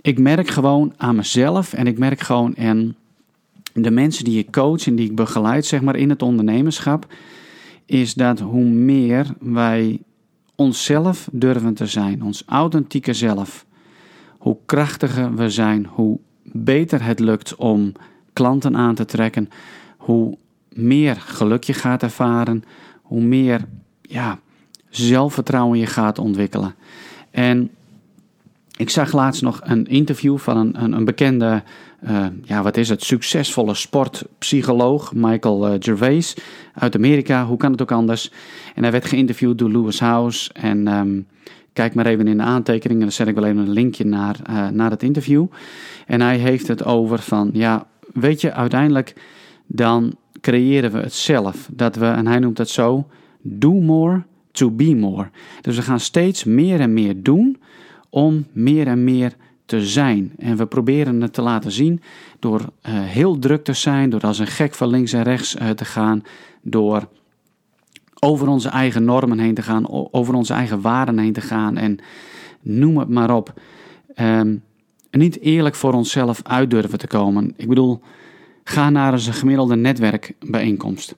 ik 0.01 0.19
merk 0.19 0.49
gewoon 0.49 0.93
aan 0.97 1.15
mezelf 1.15 1.73
en 1.73 1.87
ik 1.87 1.97
merk 1.97 2.19
gewoon 2.19 2.55
en 2.55 2.95
de 3.81 3.91
mensen 3.91 4.23
die 4.23 4.39
ik 4.39 4.51
coach 4.51 4.87
en 4.87 4.95
die 4.95 5.05
ik 5.05 5.15
begeleid, 5.15 5.65
zeg 5.65 5.81
maar, 5.81 5.95
in 5.95 6.09
het 6.09 6.21
ondernemerschap, 6.21 7.13
is 7.85 8.13
dat 8.13 8.39
hoe 8.39 8.65
meer 8.65 9.27
wij 9.39 10.01
onszelf 10.55 11.29
durven 11.31 11.73
te 11.73 11.85
zijn, 11.85 12.23
ons 12.23 12.43
authentieke 12.45 13.13
zelf, 13.13 13.65
hoe 14.37 14.57
krachtiger 14.65 15.35
we 15.35 15.49
zijn, 15.49 15.85
hoe 15.85 16.19
beter 16.43 17.03
het 17.03 17.19
lukt 17.19 17.55
om 17.55 17.91
klanten 18.33 18.75
aan 18.75 18.95
te 18.95 19.05
trekken, 19.05 19.49
hoe 19.97 20.37
meer 20.73 21.15
geluk 21.15 21.63
je 21.63 21.73
gaat 21.73 22.03
ervaren, 22.03 22.63
hoe 23.01 23.21
meer 23.21 23.65
ja, 24.01 24.39
zelfvertrouwen 24.89 25.79
je 25.79 25.85
gaat 25.85 26.19
ontwikkelen. 26.19 26.75
En 27.31 27.71
ik 28.79 28.89
zag 28.89 29.13
laatst 29.13 29.41
nog 29.41 29.59
een 29.63 29.85
interview 29.85 30.37
van 30.37 30.57
een, 30.57 30.83
een, 30.83 30.91
een 30.91 31.05
bekende 31.05 31.63
uh, 32.03 32.25
ja, 32.43 32.61
wat 32.61 32.77
is 32.77 32.89
het, 32.89 33.03
succesvolle 33.03 33.73
sportpsycholoog 33.73 35.13
Michael 35.13 35.67
uh, 35.67 35.75
Gervais 35.79 36.35
uit 36.73 36.95
Amerika. 36.95 37.45
Hoe 37.45 37.57
kan 37.57 37.71
het 37.71 37.81
ook 37.81 37.91
anders? 37.91 38.31
En 38.75 38.81
hij 38.83 38.91
werd 38.91 39.05
geïnterviewd 39.05 39.57
door 39.57 39.69
Lewis 39.69 39.99
House. 39.99 40.53
En 40.53 40.87
um, 40.87 41.27
kijk 41.73 41.93
maar 41.93 42.05
even 42.05 42.27
in 42.27 42.37
de 42.37 42.43
aantekeningen, 42.43 43.03
dan 43.03 43.11
zet 43.11 43.27
ik 43.27 43.35
wel 43.35 43.45
even 43.45 43.57
een 43.57 43.69
linkje 43.69 44.05
naar, 44.05 44.35
uh, 44.49 44.67
naar 44.67 44.91
het 44.91 45.03
interview. 45.03 45.45
En 46.05 46.21
hij 46.21 46.37
heeft 46.37 46.67
het 46.67 46.85
over 46.85 47.19
van, 47.19 47.49
ja, 47.53 47.87
weet 48.13 48.41
je, 48.41 48.53
uiteindelijk 48.53 49.13
dan 49.65 50.15
creëren 50.41 50.91
we 50.91 50.99
het 50.99 51.13
zelf. 51.13 51.69
Dat 51.71 51.95
we, 51.95 52.05
en 52.05 52.27
hij 52.27 52.39
noemt 52.39 52.57
het 52.57 52.69
zo, 52.69 53.07
do 53.41 53.71
more 53.71 54.23
to 54.51 54.71
be 54.71 54.95
more. 54.95 55.29
Dus 55.61 55.75
we 55.75 55.81
gaan 55.81 55.99
steeds 55.99 56.43
meer 56.43 56.79
en 56.79 56.93
meer 56.93 57.23
doen 57.23 57.57
om 58.09 58.45
meer 58.51 58.87
en 58.87 59.03
meer 59.03 59.35
te 59.65 59.85
zijn. 59.85 60.31
En 60.37 60.57
we 60.57 60.65
proberen 60.65 61.21
het 61.21 61.33
te 61.33 61.41
laten 61.41 61.71
zien 61.71 62.01
door 62.39 62.59
uh, 62.61 62.67
heel 62.83 63.39
druk 63.39 63.63
te 63.63 63.73
zijn, 63.73 64.09
door 64.09 64.21
als 64.21 64.39
een 64.39 64.47
gek 64.47 64.73
van 64.73 64.87
links 64.87 65.13
en 65.13 65.23
rechts 65.23 65.55
uh, 65.55 65.69
te 65.69 65.85
gaan, 65.85 66.23
door 66.61 67.07
over 68.19 68.47
onze 68.47 68.69
eigen 68.69 69.03
normen 69.03 69.39
heen 69.39 69.53
te 69.53 69.61
gaan, 69.61 69.89
over 70.11 70.33
onze 70.33 70.53
eigen 70.53 70.81
waarden 70.81 71.17
heen 71.17 71.33
te 71.33 71.41
gaan 71.41 71.77
en 71.77 71.97
noem 72.61 72.97
het 72.97 73.09
maar 73.09 73.35
op. 73.35 73.53
Um, 74.15 74.63
niet 75.11 75.39
eerlijk 75.39 75.75
voor 75.75 75.93
onszelf 75.93 76.41
uit 76.43 76.69
durven 76.69 76.97
te 76.97 77.07
komen. 77.07 77.53
Ik 77.55 77.67
bedoel, 77.67 78.01
ga 78.63 78.89
naar 78.89 79.13
een 79.13 79.19
gemiddelde 79.19 79.75
netwerkbijeenkomst. 79.75 81.15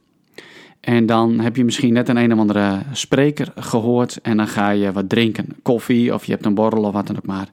En 0.82 1.06
dan 1.06 1.40
heb 1.40 1.56
je 1.56 1.66
misschien 1.66 1.94
net 1.94 2.10
een 2.10 2.18
een 2.18 2.34
of 2.34 2.40
andere 2.40 2.80
spreker 2.92 3.52
gehoord 3.56 4.22
en 4.22 4.38
dan 4.38 4.48
ga 4.48 4.70
je 4.70 4.92
wat 4.92 5.10
drinken. 5.10 5.48
Koffie 5.62 6.14
of 6.14 6.26
je 6.26 6.32
hebt 6.32 6.46
een 6.46 6.54
borrel 6.54 6.84
of 6.84 6.94
wat 6.94 7.08
dan 7.08 7.16
ook 7.16 7.26
maar. 7.26 7.50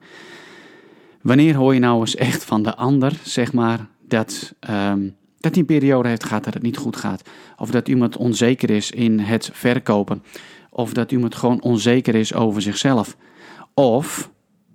Wanneer 1.23 1.55
hoor 1.55 1.75
je 1.75 1.81
nou 1.81 2.01
eens 2.01 2.15
echt 2.15 2.45
van 2.45 2.63
de 2.63 2.77
ander, 2.77 3.13
zeg 3.23 3.53
maar, 3.53 3.87
dat, 4.09 4.55
um, 4.71 5.15
dat 5.41 5.51
hij 5.53 5.61
een 5.61 5.67
periode 5.67 6.09
heeft 6.09 6.25
gehad 6.25 6.45
dat 6.45 6.55
het 6.55 6.63
niet 6.63 6.77
goed 6.77 6.97
gaat. 6.97 7.23
Of 7.57 7.71
dat 7.71 7.89
iemand 7.89 8.17
onzeker 8.17 8.71
is 8.71 8.91
in 8.91 9.19
het 9.19 9.51
verkopen. 9.53 10.23
Of 10.71 10.93
dat 10.93 11.13
iemand 11.13 11.35
gewoon 11.35 11.63
onzeker 11.63 12.15
is 12.15 12.35
over 12.35 12.63
zichzelf. 12.63 13.17
Of 13.75 14.31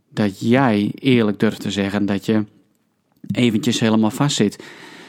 dat 0.10 0.40
jij 0.40 0.92
eerlijk 0.96 1.40
durft 1.40 1.62
te 1.62 1.72
zeggen 1.72 2.06
dat 2.06 2.26
je 2.26 2.46
eventjes 3.32 3.80
helemaal 3.80 4.12
vastzit. 4.12 4.64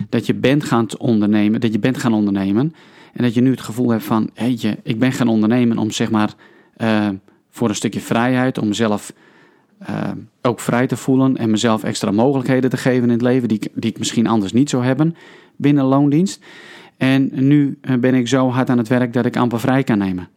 Dat 0.09 0.27
je 0.27 0.35
bent 0.35 0.65
gaan 0.65 0.87
ondernemen, 0.99 1.61
dat 1.61 1.73
je 1.73 1.79
bent 1.79 1.99
gaan 1.99 2.15
ondernemen. 2.15 2.75
En 3.15 3.23
dat 3.23 3.35
je 3.35 3.41
nu 3.41 3.51
het 3.51 3.61
gevoel 3.61 3.91
hebt 3.91 4.05
van, 4.05 4.31
je, 4.35 4.79
ik 4.83 4.99
ben 4.99 5.13
gaan 5.13 5.29
ondernemen 5.29 5.79
om 5.79 5.91
zeg 5.91 6.11
maar 6.11 6.35
uh, 6.77 7.09
voor 7.51 7.69
een 7.69 7.75
stukje 7.75 8.01
vrijheid, 8.01 8.59
om 8.59 8.69
mezelf 8.69 9.13
uh, 9.89 10.11
ook 10.43 10.61
vrij 10.61 10.87
te 10.87 10.97
voelen 10.97 11.37
en 11.37 11.51
mezelf 11.51 11.85
extra 11.85 12.11
mogelijkheden 12.11 12.71
te 12.71 12.77
geven 12.77 13.03
in 13.03 13.11
het 13.11 13.23
leven 13.23 13.49
die, 13.49 13.61
die 13.75 13.91
ik 13.91 13.99
misschien 13.99 14.27
anders 14.27 14.53
niet 14.53 14.71
zou 14.71 14.85
hebben 14.85 15.17
binnen 15.57 15.85
loondienst. 15.85 16.45
En 16.97 17.31
nu 17.33 17.79
eh, 17.81 17.97
ben 17.97 18.15
ik 18.15 18.29
zo 18.29 18.49
hard 18.49 18.71
aan 18.71 18.79
het 18.79 18.89
werk 18.89 19.13
dat 19.13 19.27
ik 19.27 19.37
amper 19.37 19.61
vrij 19.61 19.83
kan 19.83 19.99
nemen. 19.99 20.29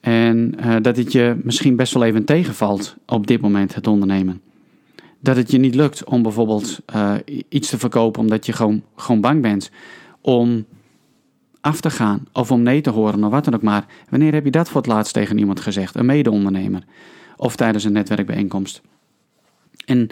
En 0.00 0.54
dat 0.82 0.96
het 0.96 1.12
je 1.12 1.40
misschien 1.42 1.76
best 1.76 1.94
wel 1.94 2.04
even 2.04 2.24
tegenvalt 2.24 2.96
op 3.06 3.26
dit 3.26 3.40
moment, 3.40 3.74
het 3.74 3.86
ondernemen. 3.86 4.40
Dat 5.20 5.36
het 5.36 5.50
je 5.50 5.58
niet 5.58 5.74
lukt 5.74 6.04
om 6.04 6.22
bijvoorbeeld 6.22 6.80
iets 7.48 7.68
te 7.68 7.78
verkopen 7.78 8.20
omdat 8.20 8.46
je 8.46 8.52
gewoon, 8.52 8.82
gewoon 8.96 9.20
bang 9.20 9.42
bent 9.42 9.70
om 10.20 10.64
af 11.60 11.80
te 11.80 11.90
gaan 11.90 12.24
of 12.32 12.50
om 12.50 12.62
nee 12.62 12.80
te 12.80 12.90
horen 12.90 13.24
of 13.24 13.30
wat 13.30 13.44
dan 13.44 13.54
ook 13.54 13.62
maar. 13.62 13.86
Wanneer 14.08 14.32
heb 14.32 14.44
je 14.44 14.50
dat 14.50 14.68
voor 14.68 14.80
het 14.80 14.90
laatst 14.90 15.12
tegen 15.12 15.38
iemand 15.38 15.60
gezegd? 15.60 15.94
Een 15.94 16.06
mede-ondernemer 16.06 16.82
of 17.36 17.56
tijdens 17.56 17.84
een 17.84 17.92
netwerkbijeenkomst. 17.92 18.82
En 19.84 20.08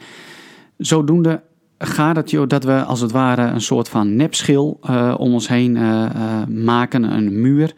zodoende 0.76 1.43
gaat 1.78 2.17
het 2.17 2.31
joh, 2.31 2.49
dat 2.49 2.64
we 2.64 2.83
als 2.83 3.00
het 3.00 3.11
ware 3.11 3.43
een 3.43 3.61
soort 3.61 3.88
van 3.88 4.17
nepschil 4.17 4.78
uh, 4.90 5.14
om 5.19 5.33
ons 5.33 5.49
heen 5.49 5.76
uh, 5.76 5.83
uh, 6.17 6.47
maken, 6.47 7.02
een 7.02 7.40
muur. 7.40 7.75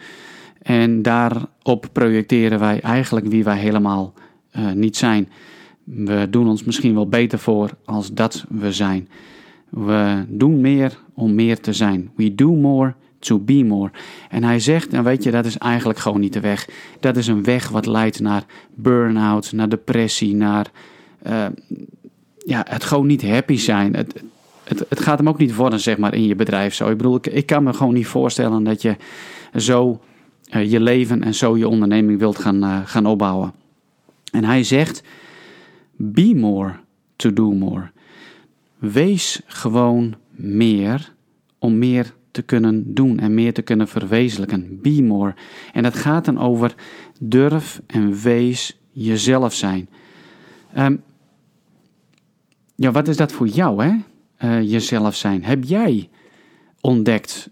En 0.62 1.02
daarop 1.02 1.88
projecteren 1.92 2.58
wij 2.58 2.80
eigenlijk 2.80 3.26
wie 3.26 3.44
wij 3.44 3.58
helemaal 3.58 4.14
niet 4.74 4.96
zijn. 4.96 5.28
We 5.84 6.26
doen 6.30 6.48
ons 6.48 6.64
misschien 6.64 6.94
wel 6.94 7.08
beter 7.08 7.38
voor 7.38 7.70
als 7.84 8.12
dat 8.12 8.44
we 8.48 8.72
zijn. 8.72 9.08
We 9.68 10.24
doen 10.28 10.60
meer 10.60 10.98
om 11.14 11.34
meer 11.34 11.60
te 11.60 11.72
zijn. 11.72 12.10
We 12.16 12.34
do 12.34 12.54
more 12.54 12.94
to 13.20 13.38
be 13.38 13.64
more. 13.64 13.90
En 14.28 14.44
hij 14.44 14.60
zegt, 14.60 14.92
en 14.92 15.04
weet 15.04 15.22
je, 15.22 15.30
dat 15.30 15.44
is 15.44 15.58
eigenlijk 15.58 15.98
gewoon 15.98 16.20
niet 16.20 16.32
de 16.32 16.40
weg. 16.40 16.68
Dat 17.00 17.16
is 17.16 17.26
een 17.26 17.44
weg 17.44 17.68
wat 17.68 17.86
leidt 17.86 18.20
naar 18.20 18.44
burn-out, 18.74 19.52
naar 19.52 19.68
depressie, 19.68 20.34
naar 20.34 20.70
uh, 21.26 21.46
ja, 22.38 22.66
het 22.68 22.84
gewoon 22.84 23.06
niet 23.06 23.22
happy 23.22 23.56
zijn. 23.56 23.96
Het, 23.96 24.22
het, 24.64 24.84
het, 24.88 25.00
gaat 25.00 25.18
hem 25.18 25.28
ook 25.28 25.38
niet 25.38 25.54
worden, 25.54 25.80
zeg 25.80 25.98
maar, 25.98 26.14
in 26.14 26.26
je 26.26 26.34
bedrijf 26.34 26.74
zo. 26.74 26.90
Ik 26.90 26.96
bedoel, 26.96 27.18
ik, 27.22 27.46
kan 27.46 27.62
me 27.62 27.72
gewoon 27.72 27.94
niet 27.94 28.06
voorstellen 28.06 28.64
dat 28.64 28.82
je 28.82 28.96
zo 29.56 30.00
uh, 30.54 30.70
je 30.70 30.80
leven 30.80 31.22
en 31.22 31.34
zo 31.34 31.56
je 31.56 31.68
onderneming 31.68 32.18
wilt 32.18 32.38
gaan, 32.38 32.64
uh, 32.64 32.80
gaan 32.84 33.06
opbouwen. 33.06 33.52
En 34.32 34.44
hij 34.44 34.64
zegt, 34.64 35.02
be 35.96 36.34
more 36.36 36.72
to 37.16 37.32
do 37.32 37.50
more. 37.50 37.90
Wees 38.78 39.40
gewoon 39.46 40.14
meer 40.30 41.12
om 41.58 41.78
meer 41.78 42.04
te 42.04 42.19
kunnen 42.46 42.94
doen 42.94 43.18
en 43.18 43.34
meer 43.34 43.54
te 43.54 43.62
kunnen 43.62 43.88
verwezenlijken. 43.88 44.78
Be 44.82 45.02
more. 45.02 45.34
En 45.72 45.82
dat 45.82 45.96
gaat 45.96 46.24
dan 46.24 46.38
over 46.38 46.74
durf 47.20 47.82
en 47.86 48.14
wees 48.14 48.78
jezelf 48.92 49.54
zijn. 49.54 49.88
Um, 50.78 51.02
ja, 52.74 52.90
wat 52.90 53.08
is 53.08 53.16
dat 53.16 53.32
voor 53.32 53.46
jou, 53.46 53.84
hè? 53.84 53.92
Uh, 54.44 54.70
jezelf 54.70 55.14
zijn. 55.14 55.44
Heb 55.44 55.64
jij 55.64 56.08
ontdekt 56.80 57.50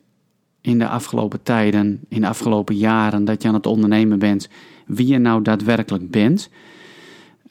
in 0.60 0.78
de 0.78 0.88
afgelopen 0.88 1.42
tijden, 1.42 2.00
in 2.08 2.20
de 2.20 2.28
afgelopen 2.28 2.76
jaren, 2.76 3.24
dat 3.24 3.42
je 3.42 3.48
aan 3.48 3.54
het 3.54 3.66
ondernemen 3.66 4.18
bent, 4.18 4.48
wie 4.86 5.06
je 5.06 5.18
nou 5.18 5.42
daadwerkelijk 5.42 6.10
bent? 6.10 6.50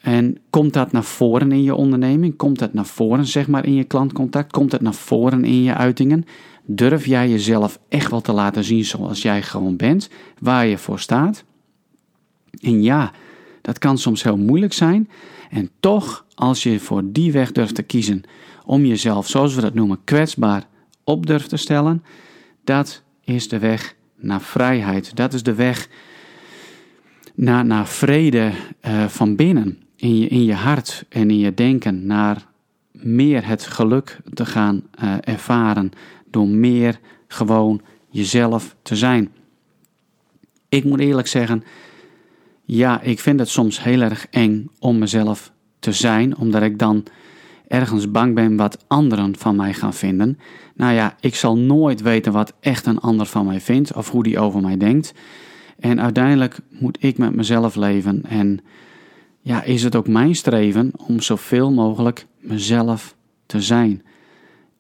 En 0.02 0.38
komt 0.50 0.74
dat 0.74 0.92
naar 0.92 1.04
voren 1.04 1.52
in 1.52 1.64
je 1.64 1.76
onderneming? 1.76 2.36
Komt 2.36 2.60
dat 2.60 2.74
naar 2.74 2.86
voren, 2.86 3.26
zeg 3.26 3.48
maar, 3.48 3.66
in 3.66 3.74
je 3.74 3.84
klantcontact? 3.84 4.52
Komt 4.52 4.72
dat 4.72 4.82
naar 4.82 4.94
voren 4.94 5.44
in 5.46 5.64
je 5.64 5.74
uitingen? 5.74 6.26
Durf 6.70 7.06
jij 7.06 7.30
jezelf 7.30 7.80
echt 7.90 8.12
wel 8.12 8.22
te 8.22 8.32
laten 8.32 8.64
zien 8.64 8.86
zoals 8.86 9.22
jij 9.22 9.42
gewoon 9.42 9.76
bent, 9.76 10.10
waar 10.40 10.66
je 10.66 10.78
voor 10.78 11.00
staat? 11.00 11.44
En 12.62 12.84
ja, 12.84 13.12
dat 13.62 13.80
kan 13.80 13.98
soms 13.98 14.24
heel 14.24 14.38
moeilijk 14.38 14.74
zijn. 14.74 15.10
En 15.50 15.70
toch, 15.80 16.26
als 16.36 16.64
je 16.64 16.80
voor 16.80 17.02
die 17.06 17.32
weg 17.32 17.52
durft 17.52 17.76
te 17.76 17.84
kiezen, 17.84 18.24
om 18.66 18.86
jezelf, 18.86 19.28
zoals 19.28 19.56
we 19.56 19.62
dat 19.62 19.74
noemen, 19.74 20.04
kwetsbaar 20.04 20.68
op 21.04 21.26
durft 21.26 21.50
te 21.50 21.58
stellen, 21.58 22.04
dat 22.64 23.04
is 23.24 23.48
de 23.48 23.60
weg 23.60 23.96
naar 24.16 24.42
vrijheid. 24.42 25.16
Dat 25.16 25.34
is 25.34 25.44
de 25.44 25.54
weg 25.54 25.90
naar, 27.36 27.66
naar 27.66 27.88
vrede 27.88 28.52
uh, 28.88 29.06
van 29.06 29.36
binnen, 29.36 29.82
in 29.96 30.18
je, 30.18 30.28
in 30.28 30.44
je 30.44 30.54
hart 30.54 31.06
en 31.10 31.30
in 31.30 31.40
je 31.40 31.54
denken, 31.54 32.06
naar 32.06 32.48
meer 33.02 33.48
het 33.48 33.64
geluk 33.64 34.20
te 34.34 34.46
gaan 34.46 34.84
uh, 35.04 35.16
ervaren 35.22 35.92
door 36.30 36.48
meer 36.48 37.00
gewoon 37.28 37.82
jezelf 38.10 38.76
te 38.82 38.96
zijn. 38.96 39.32
Ik 40.70 40.84
moet 40.84 41.00
eerlijk 41.00 41.28
zeggen, 41.28 41.64
ja, 42.64 43.02
ik 43.02 43.20
vind 43.20 43.40
het 43.40 43.50
soms 43.50 43.84
heel 43.84 44.02
erg 44.02 44.28
eng 44.30 44.70
om 44.80 44.98
mezelf 44.98 45.52
te 45.80 45.92
zijn, 45.92 46.38
omdat 46.38 46.62
ik 46.62 46.80
dan 46.80 47.04
ergens 47.68 48.12
bang 48.12 48.36
ben 48.36 48.56
wat 48.56 48.86
anderen 48.88 49.38
van 49.38 49.56
mij 49.56 49.74
gaan 49.74 49.94
vinden. 49.94 50.40
Nou 50.76 50.94
ja, 50.94 51.16
ik 51.20 51.36
zal 51.36 51.58
nooit 51.58 52.02
weten 52.02 52.32
wat 52.32 52.54
echt 52.60 52.86
een 52.86 53.00
ander 53.00 53.26
van 53.26 53.46
mij 53.46 53.62
vindt 53.62 53.94
of 53.94 54.12
hoe 54.12 54.24
die 54.24 54.40
over 54.40 54.62
mij 54.62 54.78
denkt. 54.78 55.14
En 55.80 56.02
uiteindelijk 56.02 56.60
moet 56.70 56.98
ik 57.00 57.18
met 57.18 57.36
mezelf 57.36 57.76
leven 57.76 58.24
en 58.26 58.60
ja, 59.48 59.64
is 59.64 59.84
het 59.84 59.96
ook 59.96 60.08
mijn 60.08 60.36
streven 60.36 60.92
om 60.98 61.22
zoveel 61.22 61.72
mogelijk 61.72 62.28
mezelf 62.40 63.16
te 63.46 63.62
zijn. 63.62 64.02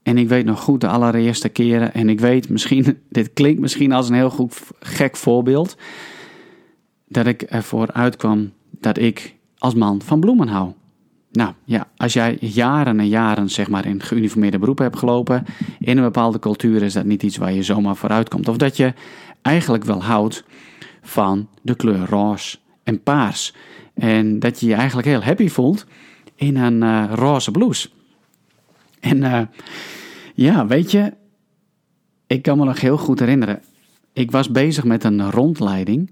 En 0.03 0.17
ik 0.17 0.27
weet 0.27 0.45
nog 0.45 0.59
goed 0.59 0.81
de 0.81 0.87
allereerste 0.87 1.49
keren, 1.49 1.93
en 1.93 2.09
ik 2.09 2.19
weet 2.19 2.49
misschien, 2.49 2.97
dit 3.09 3.33
klinkt 3.33 3.61
misschien 3.61 3.91
als 3.91 4.09
een 4.09 4.15
heel 4.15 4.29
goed 4.29 4.61
gek 4.79 5.15
voorbeeld, 5.15 5.77
dat 7.07 7.25
ik 7.25 7.41
ervoor 7.41 7.91
uitkwam 7.91 8.51
dat 8.79 8.97
ik 8.97 9.35
als 9.57 9.73
man 9.73 10.01
van 10.01 10.19
bloemen 10.19 10.47
hou. 10.47 10.71
Nou 11.31 11.53
ja, 11.63 11.87
als 11.97 12.13
jij 12.13 12.37
jaren 12.39 12.99
en 12.99 13.07
jaren 13.07 13.49
zeg 13.49 13.69
maar 13.69 13.85
in 13.85 14.03
geuniformeerde 14.03 14.59
beroepen 14.59 14.85
hebt 14.85 14.97
gelopen, 14.97 15.45
in 15.79 15.97
een 15.97 16.03
bepaalde 16.03 16.39
cultuur 16.39 16.83
is 16.83 16.93
dat 16.93 17.05
niet 17.05 17.23
iets 17.23 17.37
waar 17.37 17.53
je 17.53 17.63
zomaar 17.63 17.95
vooruit 17.95 18.29
komt. 18.29 18.47
Of 18.47 18.57
dat 18.57 18.77
je 18.77 18.93
eigenlijk 19.41 19.83
wel 19.83 20.03
houdt 20.03 20.43
van 21.01 21.47
de 21.61 21.75
kleur 21.75 22.05
roze 22.09 22.57
en 22.87 23.03
paars. 23.03 23.53
En 23.93 24.39
dat 24.39 24.59
je 24.59 24.67
je 24.67 24.73
eigenlijk 24.73 25.07
heel 25.07 25.23
happy 25.23 25.49
voelt 25.49 25.85
in 26.35 26.55
een 26.55 26.83
uh, 26.83 27.11
roze 27.13 27.51
blouse. 27.51 27.89
En 28.99 29.17
uh, 29.17 29.41
ja, 30.33 30.67
weet 30.67 30.91
je, 30.91 31.13
ik 32.27 32.41
kan 32.41 32.57
me 32.57 32.65
nog 32.65 32.81
heel 32.81 32.97
goed 32.97 33.19
herinneren. 33.19 33.61
Ik 34.13 34.31
was 34.31 34.51
bezig 34.51 34.83
met 34.83 35.03
een 35.03 35.31
rondleiding 35.31 36.11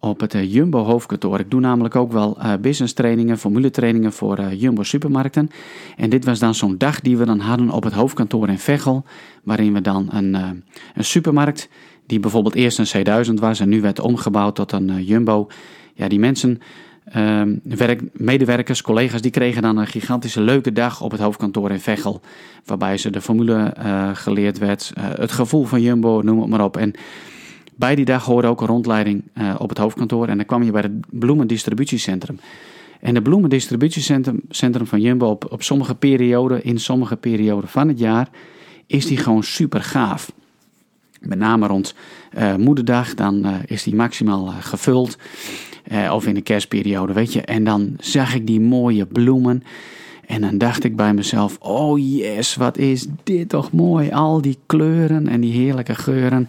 op 0.00 0.20
het 0.20 0.34
uh, 0.34 0.52
Jumbo 0.52 0.84
hoofdkantoor. 0.84 1.38
Ik 1.38 1.50
doe 1.50 1.60
namelijk 1.60 1.96
ook 1.96 2.12
wel 2.12 2.38
business 2.60 2.92
trainingen, 2.92 3.38
formule 3.38 3.70
trainingen 3.70 4.12
voor 4.12 4.54
Jumbo 4.54 4.82
supermarkten. 4.82 5.50
En 5.96 6.10
dit 6.10 6.24
was 6.24 6.38
dan 6.38 6.54
zo'n 6.54 6.78
dag 6.78 7.00
die 7.00 7.16
we 7.16 7.24
dan 7.24 7.40
hadden 7.40 7.70
op 7.70 7.82
het 7.82 7.92
hoofdkantoor 7.92 8.48
in 8.48 8.58
Veghel. 8.58 9.04
Waarin 9.42 9.72
we 9.72 9.80
dan 9.80 10.08
een, 10.12 10.34
een 10.34 11.04
supermarkt, 11.04 11.68
die 12.06 12.20
bijvoorbeeld 12.20 12.54
eerst 12.54 12.78
een 12.78 13.06
C1000 13.06 13.34
was 13.34 13.60
en 13.60 13.68
nu 13.68 13.80
werd 13.80 14.00
omgebouwd 14.00 14.54
tot 14.54 14.72
een 14.72 15.04
Jumbo. 15.04 15.48
Ja, 15.94 16.08
die 16.08 16.18
mensen 16.18 16.60
Ehm, 17.04 17.56
werk, 17.62 18.02
medewerkers, 18.12 18.82
collega's, 18.82 19.20
die 19.20 19.30
kregen 19.30 19.62
dan 19.62 19.76
een 19.76 19.86
gigantische 19.86 20.40
leuke 20.40 20.72
dag 20.72 21.00
op 21.00 21.10
het 21.10 21.20
hoofdkantoor 21.20 21.70
in 21.70 21.80
Veghel. 21.80 22.20
Waarbij 22.64 22.98
ze 22.98 23.10
de 23.10 23.20
formule 23.20 23.74
uh, 23.78 24.10
geleerd 24.14 24.58
werd, 24.58 24.92
uh, 24.98 25.04
het 25.08 25.32
gevoel 25.32 25.64
van 25.64 25.80
Jumbo, 25.80 26.20
noem 26.24 26.40
het 26.40 26.48
maar 26.48 26.64
op. 26.64 26.76
En 26.76 26.92
bij 27.74 27.94
die 27.94 28.04
dag 28.04 28.24
hoorde 28.24 28.48
ook 28.48 28.60
een 28.60 28.66
rondleiding 28.66 29.22
uh, 29.34 29.54
op 29.58 29.68
het 29.68 29.78
hoofdkantoor. 29.78 30.28
En 30.28 30.36
dan 30.36 30.46
kwam 30.46 30.62
je 30.62 30.70
bij 30.70 30.80
het 30.80 31.18
bloemendistributiecentrum. 31.18 32.38
En 33.00 33.14
het 33.14 33.24
bloemendistributiecentrum 33.24 34.40
centrum 34.48 34.86
van 34.86 35.00
Jumbo 35.00 35.26
op, 35.26 35.52
op 35.52 35.62
sommige 35.62 35.94
perioden, 35.94 36.64
in 36.64 36.80
sommige 36.80 37.16
perioden 37.16 37.68
van 37.68 37.88
het 37.88 37.98
jaar, 37.98 38.28
is 38.86 39.06
die 39.06 39.16
gewoon 39.16 39.42
super 39.42 39.82
gaaf. 39.82 40.32
Met 41.20 41.38
name 41.38 41.66
rond 41.66 41.94
moederdag, 42.56 43.14
dan 43.14 43.46
is 43.66 43.82
die 43.82 43.94
maximaal 43.94 44.46
gevuld. 44.46 45.16
Eh, 45.92 46.12
of 46.12 46.26
in 46.26 46.34
de 46.34 46.40
kerstperiode, 46.40 47.12
weet 47.12 47.32
je. 47.32 47.40
En 47.40 47.64
dan 47.64 47.96
zag 47.98 48.34
ik 48.34 48.46
die 48.46 48.60
mooie 48.60 49.06
bloemen. 49.06 49.62
En 50.26 50.40
dan 50.40 50.58
dacht 50.58 50.84
ik 50.84 50.96
bij 50.96 51.14
mezelf: 51.14 51.56
oh 51.58 51.98
yes, 51.98 52.54
wat 52.54 52.78
is 52.78 53.06
dit 53.22 53.48
toch 53.48 53.72
mooi. 53.72 54.10
Al 54.10 54.40
die 54.40 54.58
kleuren 54.66 55.28
en 55.28 55.40
die 55.40 55.52
heerlijke 55.52 55.94
geuren. 55.94 56.48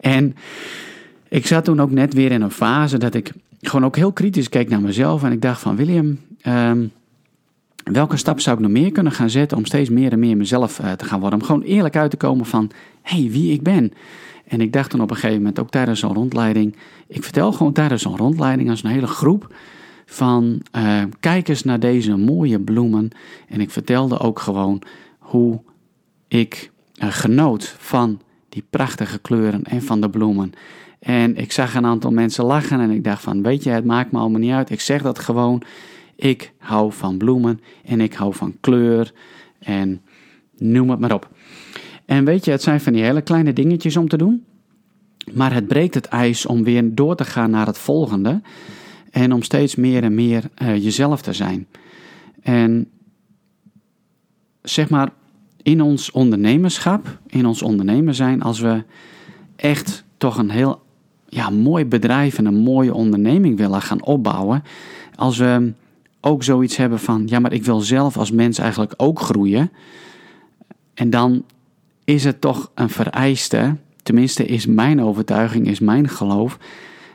En 0.00 0.34
ik 1.28 1.46
zat 1.46 1.64
toen 1.64 1.80
ook 1.80 1.90
net 1.90 2.14
weer 2.14 2.32
in 2.32 2.42
een 2.42 2.50
fase 2.50 2.98
dat 2.98 3.14
ik 3.14 3.32
gewoon 3.60 3.84
ook 3.84 3.96
heel 3.96 4.12
kritisch 4.12 4.48
keek 4.48 4.68
naar 4.68 4.80
mezelf. 4.80 5.22
En 5.22 5.32
ik 5.32 5.42
dacht 5.42 5.60
van 5.60 5.76
William, 5.76 6.18
um, 6.46 6.90
welke 7.84 8.16
stap 8.16 8.40
zou 8.40 8.56
ik 8.56 8.62
nog 8.62 8.72
meer 8.72 8.92
kunnen 8.92 9.12
gaan 9.12 9.30
zetten 9.30 9.56
om 9.58 9.64
steeds 9.64 9.90
meer 9.90 10.12
en 10.12 10.18
meer 10.18 10.36
mezelf 10.36 10.80
te 10.96 11.04
gaan 11.04 11.20
worden? 11.20 11.38
Om 11.40 11.46
gewoon 11.46 11.62
eerlijk 11.62 11.96
uit 11.96 12.10
te 12.10 12.16
komen 12.16 12.46
van, 12.46 12.70
hey, 13.06 13.28
wie 13.30 13.52
ik 13.52 13.62
ben. 13.62 13.92
En 14.46 14.60
ik 14.60 14.72
dacht 14.72 14.90
dan 14.90 15.00
op 15.00 15.10
een 15.10 15.16
gegeven 15.16 15.36
moment, 15.36 15.58
ook 15.58 15.70
tijdens 15.70 16.00
zo'n 16.00 16.14
rondleiding, 16.14 16.76
ik 17.06 17.22
vertel 17.22 17.52
gewoon 17.52 17.72
tijdens 17.72 18.02
zo'n 18.02 18.16
rondleiding 18.16 18.70
als 18.70 18.82
een 18.82 18.90
hele 18.90 19.06
groep 19.06 19.54
van 20.06 20.62
uh, 20.76 21.02
kijk 21.20 21.48
eens 21.48 21.62
naar 21.62 21.80
deze 21.80 22.16
mooie 22.16 22.60
bloemen. 22.60 23.10
En 23.48 23.60
ik 23.60 23.70
vertelde 23.70 24.18
ook 24.18 24.38
gewoon 24.38 24.82
hoe 25.18 25.60
ik 26.28 26.70
uh, 27.02 27.08
genoot 27.10 27.74
van 27.78 28.20
die 28.48 28.64
prachtige 28.70 29.18
kleuren 29.18 29.64
en 29.64 29.82
van 29.82 30.00
de 30.00 30.10
bloemen. 30.10 30.52
En 30.98 31.36
ik 31.36 31.52
zag 31.52 31.74
een 31.74 31.86
aantal 31.86 32.10
mensen 32.10 32.44
lachen 32.44 32.80
en 32.80 32.90
ik 32.90 33.04
dacht 33.04 33.22
van, 33.22 33.42
weet 33.42 33.62
je, 33.62 33.70
het 33.70 33.84
maakt 33.84 34.12
me 34.12 34.18
allemaal 34.18 34.40
niet 34.40 34.52
uit. 34.52 34.70
Ik 34.70 34.80
zeg 34.80 35.02
dat 35.02 35.18
gewoon. 35.18 35.62
Ik 36.16 36.52
hou 36.58 36.92
van 36.92 37.16
bloemen 37.16 37.60
en 37.84 38.00
ik 38.00 38.14
hou 38.14 38.34
van 38.34 38.56
kleur 38.60 39.12
en 39.58 40.00
noem 40.56 40.90
het 40.90 40.98
maar 40.98 41.14
op. 41.14 41.28
En 42.06 42.24
weet 42.24 42.44
je, 42.44 42.50
het 42.50 42.62
zijn 42.62 42.80
van 42.80 42.92
die 42.92 43.02
hele 43.02 43.22
kleine 43.22 43.52
dingetjes 43.52 43.96
om 43.96 44.08
te 44.08 44.16
doen. 44.16 44.44
Maar 45.32 45.54
het 45.54 45.66
breekt 45.66 45.94
het 45.94 46.06
ijs 46.06 46.46
om 46.46 46.64
weer 46.64 46.94
door 46.94 47.16
te 47.16 47.24
gaan 47.24 47.50
naar 47.50 47.66
het 47.66 47.78
volgende. 47.78 48.40
En 49.10 49.32
om 49.32 49.42
steeds 49.42 49.74
meer 49.74 50.02
en 50.02 50.14
meer 50.14 50.44
uh, 50.62 50.76
jezelf 50.76 51.22
te 51.22 51.32
zijn. 51.32 51.66
En 52.42 52.90
zeg 54.62 54.90
maar, 54.90 55.12
in 55.62 55.80
ons 55.80 56.10
ondernemerschap, 56.10 57.18
in 57.26 57.46
ons 57.46 57.62
ondernemer 57.62 58.14
zijn, 58.14 58.42
als 58.42 58.60
we 58.60 58.84
echt 59.56 60.04
toch 60.16 60.38
een 60.38 60.50
heel 60.50 60.82
ja, 61.28 61.50
mooi 61.50 61.84
bedrijf 61.84 62.38
en 62.38 62.46
een 62.46 62.56
mooie 62.62 62.94
onderneming 62.94 63.56
willen 63.56 63.82
gaan 63.82 64.02
opbouwen. 64.02 64.62
Als 65.14 65.38
we 65.38 65.72
ook 66.20 66.42
zoiets 66.42 66.76
hebben 66.76 66.98
van, 66.98 67.22
ja, 67.26 67.38
maar 67.38 67.52
ik 67.52 67.64
wil 67.64 67.80
zelf 67.80 68.16
als 68.16 68.30
mens 68.30 68.58
eigenlijk 68.58 68.94
ook 68.96 69.20
groeien. 69.20 69.72
En 70.94 71.10
dan 71.10 71.44
is 72.06 72.24
het 72.24 72.40
toch 72.40 72.70
een 72.74 72.90
vereiste, 72.90 73.76
tenminste 74.02 74.46
is 74.46 74.66
mijn 74.66 75.02
overtuiging, 75.02 75.66
is 75.66 75.80
mijn 75.80 76.08
geloof, 76.08 76.58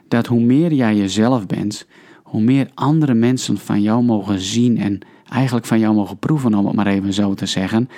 dat 0.07 0.27
hoe 0.27 0.41
meer 0.41 0.73
jij 0.73 0.95
jezelf 0.95 1.45
bent, 1.47 1.85
hoe 2.23 2.41
meer 2.41 2.69
andere 2.73 3.13
mensen 3.13 3.57
van 3.57 3.81
jou 3.81 4.03
mogen 4.03 4.39
zien 4.39 4.77
en 4.77 4.99
eigenlijk 5.29 5.65
van 5.65 5.79
jou 5.79 5.95
mogen 5.95 6.17
proeven, 6.17 6.53
om 6.53 6.65
het 6.65 6.75
maar 6.75 6.87
even 6.87 7.13
zo 7.13 7.33
te 7.33 7.45
zeggen, 7.45 7.89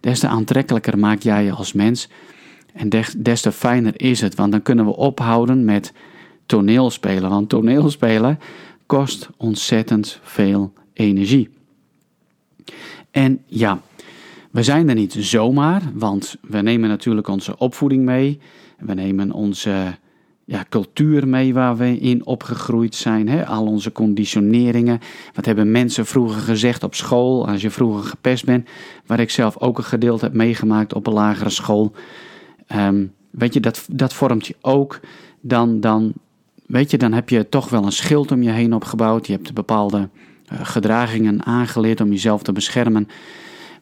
des 0.00 0.18
te 0.18 0.28
aantrekkelijker 0.28 0.98
maak 0.98 1.22
jij 1.22 1.44
je 1.44 1.52
als 1.52 1.72
mens 1.72 2.08
en 2.72 2.88
des 3.18 3.40
te 3.40 3.52
fijner 3.52 4.00
is 4.00 4.20
het, 4.20 4.34
want 4.34 4.52
dan 4.52 4.62
kunnen 4.62 4.84
we 4.84 4.96
ophouden 4.96 5.64
met 5.64 5.92
toneelspelen, 6.46 7.30
want 7.30 7.48
toneelspelen 7.48 8.38
kost 8.86 9.28
ontzettend 9.36 10.20
veel 10.22 10.72
energie. 10.92 11.48
En 13.10 13.42
ja, 13.46 13.80
we 14.56 14.62
zijn 14.62 14.88
er 14.88 14.94
niet 14.94 15.16
zomaar, 15.18 15.82
want 15.94 16.36
we 16.42 16.60
nemen 16.60 16.88
natuurlijk 16.88 17.28
onze 17.28 17.58
opvoeding 17.58 18.04
mee. 18.04 18.40
We 18.78 18.94
nemen 18.94 19.32
onze 19.32 19.94
ja, 20.44 20.64
cultuur 20.68 21.28
mee 21.28 21.54
waar 21.54 21.76
we 21.76 21.98
in 21.98 22.26
opgegroeid 22.26 22.94
zijn. 22.94 23.28
Hè? 23.28 23.46
Al 23.46 23.66
onze 23.66 23.92
conditioneringen. 23.92 24.98
Wat 25.34 25.44
hebben 25.44 25.70
mensen 25.70 26.06
vroeger 26.06 26.40
gezegd 26.40 26.82
op 26.82 26.94
school, 26.94 27.48
als 27.48 27.62
je 27.62 27.70
vroeger 27.70 28.04
gepest 28.04 28.44
bent. 28.44 28.68
Waar 29.06 29.20
ik 29.20 29.30
zelf 29.30 29.58
ook 29.58 29.78
een 29.78 29.84
gedeelte 29.84 30.24
heb 30.24 30.34
meegemaakt 30.34 30.94
op 30.94 31.06
een 31.06 31.12
lagere 31.12 31.50
school. 31.50 31.92
Um, 32.76 33.12
weet 33.30 33.54
je, 33.54 33.60
dat, 33.60 33.86
dat 33.90 34.12
vormt 34.12 34.46
je 34.46 34.56
ook. 34.60 35.00
Dan, 35.40 35.80
dan, 35.80 36.12
weet 36.66 36.90
je, 36.90 36.98
dan 36.98 37.12
heb 37.12 37.28
je 37.28 37.48
toch 37.48 37.68
wel 37.68 37.84
een 37.84 37.92
schild 37.92 38.32
om 38.32 38.42
je 38.42 38.50
heen 38.50 38.74
opgebouwd. 38.74 39.26
Je 39.26 39.32
hebt 39.32 39.54
bepaalde 39.54 40.08
uh, 40.52 40.58
gedragingen 40.62 41.44
aangeleerd 41.44 42.00
om 42.00 42.10
jezelf 42.10 42.42
te 42.42 42.52
beschermen. 42.52 43.08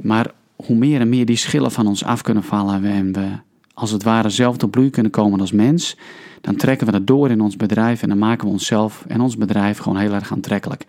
Maar 0.00 0.30
hoe 0.56 0.76
meer 0.76 1.00
en 1.00 1.08
meer 1.08 1.26
die 1.26 1.36
schillen 1.36 1.70
van 1.70 1.86
ons 1.86 2.04
af 2.04 2.22
kunnen 2.22 2.42
vallen 2.42 2.84
en 2.84 3.12
we 3.12 3.28
als 3.74 3.90
het 3.90 4.02
ware 4.02 4.28
zelf 4.28 4.56
tot 4.56 4.70
bloei 4.70 4.90
kunnen 4.90 5.12
komen 5.12 5.40
als 5.40 5.52
mens, 5.52 5.96
dan 6.40 6.56
trekken 6.56 6.86
we 6.86 6.92
dat 6.92 7.06
door 7.06 7.30
in 7.30 7.40
ons 7.40 7.56
bedrijf 7.56 8.02
en 8.02 8.08
dan 8.08 8.18
maken 8.18 8.46
we 8.46 8.52
onszelf 8.52 9.04
en 9.08 9.20
ons 9.20 9.36
bedrijf 9.36 9.78
gewoon 9.78 9.98
heel 9.98 10.12
erg 10.12 10.32
aantrekkelijk. 10.32 10.86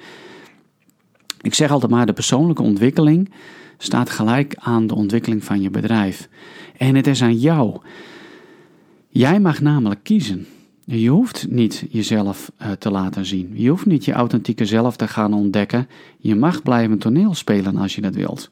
Ik 1.42 1.54
zeg 1.54 1.72
altijd 1.72 1.92
maar, 1.92 2.06
de 2.06 2.14
persoonlijke 2.14 2.62
ontwikkeling 2.62 3.32
staat 3.78 4.10
gelijk 4.10 4.56
aan 4.58 4.88
de 4.88 4.96
ontwikkeling 4.96 5.44
van 5.44 5.62
je 5.62 5.70
bedrijf. 5.70 6.30
En 6.78 6.96
het 6.96 7.08
is 7.08 7.22
aan 7.22 7.38
jou. 7.38 7.78
Jij 9.10 9.40
mag 9.40 9.62
namelijk 9.62 10.04
kiezen. 10.04 10.46
Je 10.86 11.10
hoeft 11.10 11.48
niet 11.50 11.86
jezelf 11.90 12.52
uh, 12.62 12.72
te 12.72 12.92
laten 12.92 13.26
zien. 13.26 13.52
Je 13.54 13.70
hoeft 13.70 13.86
niet 13.86 14.06
je 14.06 14.14
authentieke 14.14 14.66
zelf 14.66 14.96
te 14.96 15.08
gaan 15.08 15.34
ontdekken. 15.34 15.88
Je 16.18 16.36
mag 16.36 16.62
blijven 16.62 16.98
toneel 16.98 17.34
spelen 17.34 17.78
als 17.78 17.96
je 17.96 18.02
dat 18.02 18.16
wilt. 18.16 18.52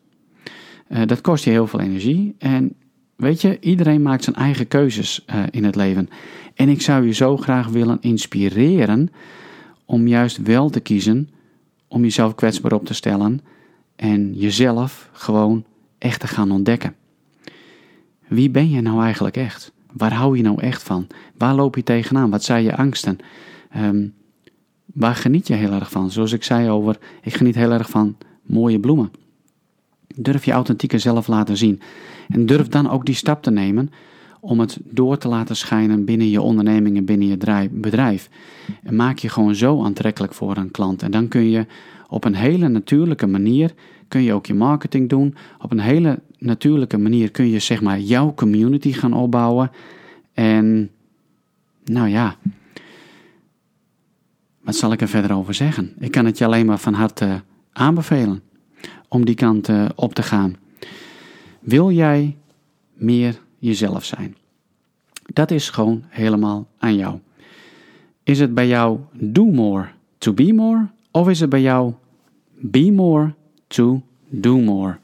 Uh, 0.89 1.01
dat 1.05 1.21
kost 1.21 1.43
je 1.43 1.49
heel 1.49 1.67
veel 1.67 1.79
energie. 1.79 2.35
En 2.37 2.75
weet 3.15 3.41
je, 3.41 3.57
iedereen 3.59 4.01
maakt 4.01 4.23
zijn 4.23 4.35
eigen 4.35 4.67
keuzes 4.67 5.25
uh, 5.29 5.43
in 5.51 5.63
het 5.63 5.75
leven. 5.75 6.09
En 6.53 6.69
ik 6.69 6.81
zou 6.81 7.05
je 7.05 7.13
zo 7.13 7.37
graag 7.37 7.67
willen 7.67 7.97
inspireren 8.01 9.09
om 9.85 10.07
juist 10.07 10.37
wel 10.37 10.69
te 10.69 10.79
kiezen 10.79 11.29
om 11.87 12.01
jezelf 12.03 12.35
kwetsbaar 12.35 12.73
op 12.73 12.85
te 12.85 12.93
stellen 12.93 13.41
en 13.95 14.33
jezelf 14.33 15.09
gewoon 15.11 15.65
echt 15.97 16.19
te 16.19 16.27
gaan 16.27 16.51
ontdekken. 16.51 16.95
Wie 18.27 18.49
ben 18.49 18.69
je 18.69 18.81
nou 18.81 19.03
eigenlijk 19.03 19.37
echt? 19.37 19.71
Waar 19.91 20.13
hou 20.13 20.37
je 20.37 20.43
nou 20.43 20.61
echt 20.61 20.83
van? 20.83 21.07
Waar 21.37 21.55
loop 21.55 21.75
je 21.75 21.83
tegenaan? 21.83 22.29
Wat 22.29 22.43
zijn 22.43 22.63
je 22.63 22.75
angsten? 22.75 23.17
Um, 23.77 24.13
waar 24.85 25.15
geniet 25.15 25.47
je 25.47 25.53
heel 25.53 25.71
erg 25.71 25.91
van? 25.91 26.11
Zoals 26.11 26.31
ik 26.31 26.43
zei 26.43 26.69
over, 26.69 26.97
ik 27.21 27.35
geniet 27.35 27.55
heel 27.55 27.71
erg 27.71 27.89
van 27.89 28.17
mooie 28.43 28.79
bloemen. 28.79 29.11
Durf 30.15 30.45
je 30.45 30.51
authentieke 30.51 30.99
zelf 30.99 31.27
laten 31.27 31.57
zien. 31.57 31.81
En 32.27 32.45
durf 32.45 32.67
dan 32.67 32.89
ook 32.89 33.05
die 33.05 33.15
stap 33.15 33.43
te 33.43 33.51
nemen 33.51 33.91
om 34.39 34.59
het 34.59 34.79
door 34.83 35.17
te 35.17 35.27
laten 35.27 35.55
schijnen 35.55 36.05
binnen 36.05 36.29
je 36.29 36.41
onderneming 36.41 36.97
en 36.97 37.05
binnen 37.05 37.27
je 37.27 37.69
bedrijf. 37.71 38.29
En 38.83 38.95
maak 38.95 39.17
je 39.17 39.29
gewoon 39.29 39.55
zo 39.55 39.83
aantrekkelijk 39.83 40.33
voor 40.33 40.57
een 40.57 40.71
klant. 40.71 41.03
En 41.03 41.11
dan 41.11 41.27
kun 41.27 41.49
je 41.49 41.65
op 42.07 42.23
een 42.23 42.35
hele 42.35 42.67
natuurlijke 42.67 43.27
manier 43.27 43.73
kun 44.07 44.21
je 44.21 44.33
ook 44.33 44.45
je 44.45 44.53
marketing 44.53 45.09
doen. 45.09 45.35
Op 45.59 45.71
een 45.71 45.79
hele 45.79 46.19
natuurlijke 46.37 46.97
manier 46.97 47.31
kun 47.31 47.49
je 47.49 47.59
zeg 47.59 47.81
maar 47.81 47.99
jouw 47.99 48.33
community 48.33 48.91
gaan 48.91 49.13
opbouwen. 49.13 49.71
En 50.33 50.89
nou 51.83 52.07
ja, 52.07 52.35
wat 54.61 54.75
zal 54.75 54.91
ik 54.91 55.01
er 55.01 55.07
verder 55.07 55.35
over 55.35 55.53
zeggen? 55.53 55.93
Ik 55.99 56.11
kan 56.11 56.25
het 56.25 56.37
je 56.37 56.45
alleen 56.45 56.65
maar 56.65 56.79
van 56.79 56.93
harte 56.93 57.43
aanbevelen 57.71 58.41
om 59.13 59.25
die 59.25 59.35
kant 59.35 59.69
uh, 59.69 59.85
op 59.95 60.13
te 60.13 60.23
gaan. 60.23 60.55
Wil 61.59 61.91
jij 61.91 62.37
meer 62.93 63.39
jezelf 63.59 64.05
zijn? 64.05 64.35
Dat 65.25 65.51
is 65.51 65.69
gewoon 65.69 66.03
helemaal 66.07 66.67
aan 66.77 66.95
jou. 66.95 67.19
Is 68.23 68.39
het 68.39 68.53
bij 68.53 68.67
jou 68.67 68.99
do 69.11 69.45
more 69.45 69.87
to 70.17 70.33
be 70.33 70.53
more? 70.53 70.87
Of 71.11 71.29
is 71.29 71.39
het 71.39 71.49
bij 71.49 71.61
jou 71.61 71.93
be 72.59 72.91
more 72.91 73.33
to 73.67 74.01
do 74.29 74.57
more? 74.57 74.99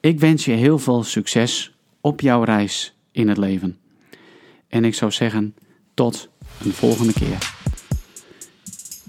Ik 0.00 0.20
wens 0.20 0.44
je 0.44 0.52
heel 0.52 0.78
veel 0.78 1.02
succes 1.02 1.74
op 2.00 2.20
jouw 2.20 2.42
reis 2.42 2.94
in 3.10 3.28
het 3.28 3.38
leven. 3.38 3.78
En 4.68 4.84
ik 4.84 4.94
zou 4.94 5.10
zeggen, 5.10 5.54
tot 5.94 6.28
een 6.64 6.72
volgende 6.72 7.12
keer. 7.12 7.38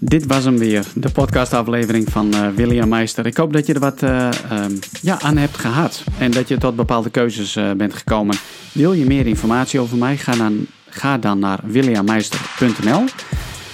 Dit 0.05 0.25
was 0.25 0.43
hem 0.43 0.57
weer, 0.57 0.85
de 0.95 1.09
podcastaflevering 1.09 2.11
van 2.11 2.33
uh, 2.35 2.47
William 2.55 2.89
Meister. 2.89 3.25
Ik 3.25 3.37
hoop 3.37 3.53
dat 3.53 3.65
je 3.65 3.73
er 3.73 3.79
wat 3.79 4.01
uh, 4.01 4.29
um, 4.51 4.79
ja, 5.01 5.21
aan 5.21 5.37
hebt 5.37 5.57
gehad 5.57 6.03
en 6.17 6.31
dat 6.31 6.47
je 6.47 6.57
tot 6.57 6.75
bepaalde 6.75 7.09
keuzes 7.09 7.55
uh, 7.55 7.71
bent 7.71 7.93
gekomen. 7.93 8.35
Wil 8.71 8.93
je 8.93 9.05
meer 9.05 9.27
informatie 9.27 9.79
over 9.79 9.97
mij? 9.97 10.17
Ga 10.17 10.35
dan, 10.35 10.65
ga 10.89 11.17
dan 11.17 11.39
naar 11.39 11.59
williammeister.nl 11.63 13.03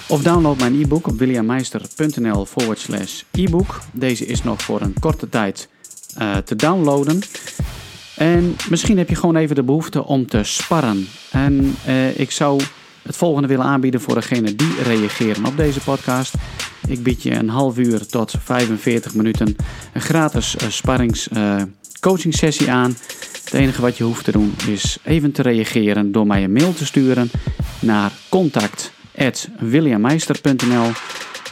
of 0.08 0.22
download 0.22 0.58
mijn 0.58 0.80
e-book 0.82 1.06
op 1.06 1.18
williammeister.nl 1.18 2.46
forward 2.46 2.78
slash 2.78 3.22
e-book. 3.30 3.80
Deze 3.92 4.26
is 4.26 4.42
nog 4.42 4.62
voor 4.62 4.80
een 4.80 4.94
korte 5.00 5.28
tijd 5.28 5.68
te 6.44 6.56
downloaden. 6.56 7.20
En 8.16 8.56
misschien 8.68 8.98
heb 8.98 9.08
je 9.08 9.14
gewoon 9.14 9.36
even 9.36 9.54
de 9.54 9.62
behoefte 9.62 10.04
om 10.04 10.26
te 10.26 10.40
sparren. 10.42 11.08
En 11.30 11.76
ik 12.16 12.30
zou 12.30 12.60
het 13.02 13.16
volgende 13.16 13.48
willen 13.48 13.64
aanbieden 13.64 14.00
voor 14.00 14.14
degenen 14.14 14.56
die 14.56 14.82
reageren 14.82 15.46
op 15.46 15.56
deze 15.56 15.80
podcast. 15.80 16.34
Ik 16.86 17.02
bied 17.02 17.22
je 17.22 17.30
een 17.30 17.48
half 17.48 17.78
uur 17.78 18.06
tot 18.06 18.34
45 18.42 19.14
minuten 19.14 19.56
een 19.92 20.00
gratis 20.00 20.56
uh, 21.32 21.62
sessie 22.30 22.70
aan. 22.70 22.96
Het 23.44 23.52
enige 23.52 23.80
wat 23.80 23.96
je 23.96 24.04
hoeft 24.04 24.24
te 24.24 24.32
doen 24.32 24.54
is 24.66 24.98
even 25.04 25.32
te 25.32 25.42
reageren 25.42 26.12
door 26.12 26.26
mij 26.26 26.44
een 26.44 26.52
mail 26.52 26.74
te 26.74 26.86
sturen 26.86 27.30
naar 27.80 28.12
contact@williammeister.nl 28.28 30.90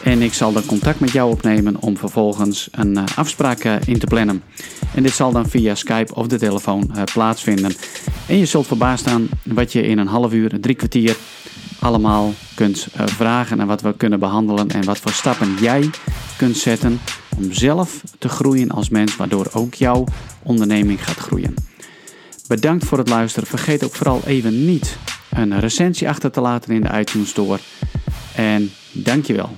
en 0.03 0.23
ik 0.23 0.35
zal 0.35 0.53
dan 0.53 0.67
contact 0.67 1.01
met 1.01 1.13
jou 1.13 1.31
opnemen 1.31 1.81
om 1.81 1.97
vervolgens 1.97 2.69
een 2.71 2.97
uh, 2.97 3.05
afspraak 3.17 3.65
in 3.65 3.99
te 3.99 4.07
plannen. 4.07 4.43
En 4.95 5.03
dit 5.03 5.13
zal 5.13 5.33
dan 5.33 5.49
via 5.49 5.75
Skype 5.75 6.15
of 6.15 6.27
de 6.27 6.39
telefoon 6.39 6.91
eh, 6.95 7.03
plaatsvinden. 7.13 7.73
En 8.27 8.37
je 8.37 8.47
zult 8.47 8.67
verbaasd 8.67 9.01
staan 9.01 9.29
wat 9.43 9.73
je 9.73 9.83
in 9.83 9.99
een 9.99 10.07
half 10.07 10.33
uur, 10.33 10.61
drie 10.61 10.75
kwartier 10.75 11.17
allemaal 11.79 12.33
kunt 12.55 12.89
eh, 12.93 13.07
vragen 13.07 13.61
en 13.61 13.67
wat 13.67 13.81
we 13.81 13.97
kunnen 13.97 14.19
behandelen 14.19 14.69
en 14.69 14.85
wat 14.85 14.99
voor 14.99 15.13
stappen 15.13 15.57
jij 15.61 15.91
kunt 16.37 16.57
zetten 16.57 17.01
om 17.37 17.53
zelf 17.53 18.03
te 18.19 18.29
groeien 18.29 18.71
als 18.71 18.89
mens, 18.89 19.17
waardoor 19.17 19.51
ook 19.53 19.75
jouw 19.75 20.05
onderneming 20.43 21.05
gaat 21.05 21.17
groeien. 21.17 21.55
Bedankt 22.49 22.85
voor 22.85 22.99
het 22.99 23.09
luisteren. 23.09 23.49
Vergeet 23.49 23.85
ook 23.85 23.95
vooral 23.95 24.23
even 24.27 24.65
niet 24.65 24.97
een 25.31 25.61
recensie 25.61 26.09
achter 26.09 26.31
te 26.31 26.41
laten 26.41 26.75
in 26.75 26.81
de 26.81 26.99
iTunes 26.99 27.29
Store. 27.29 27.59
En 28.35 28.71
dankjewel. 28.93 29.57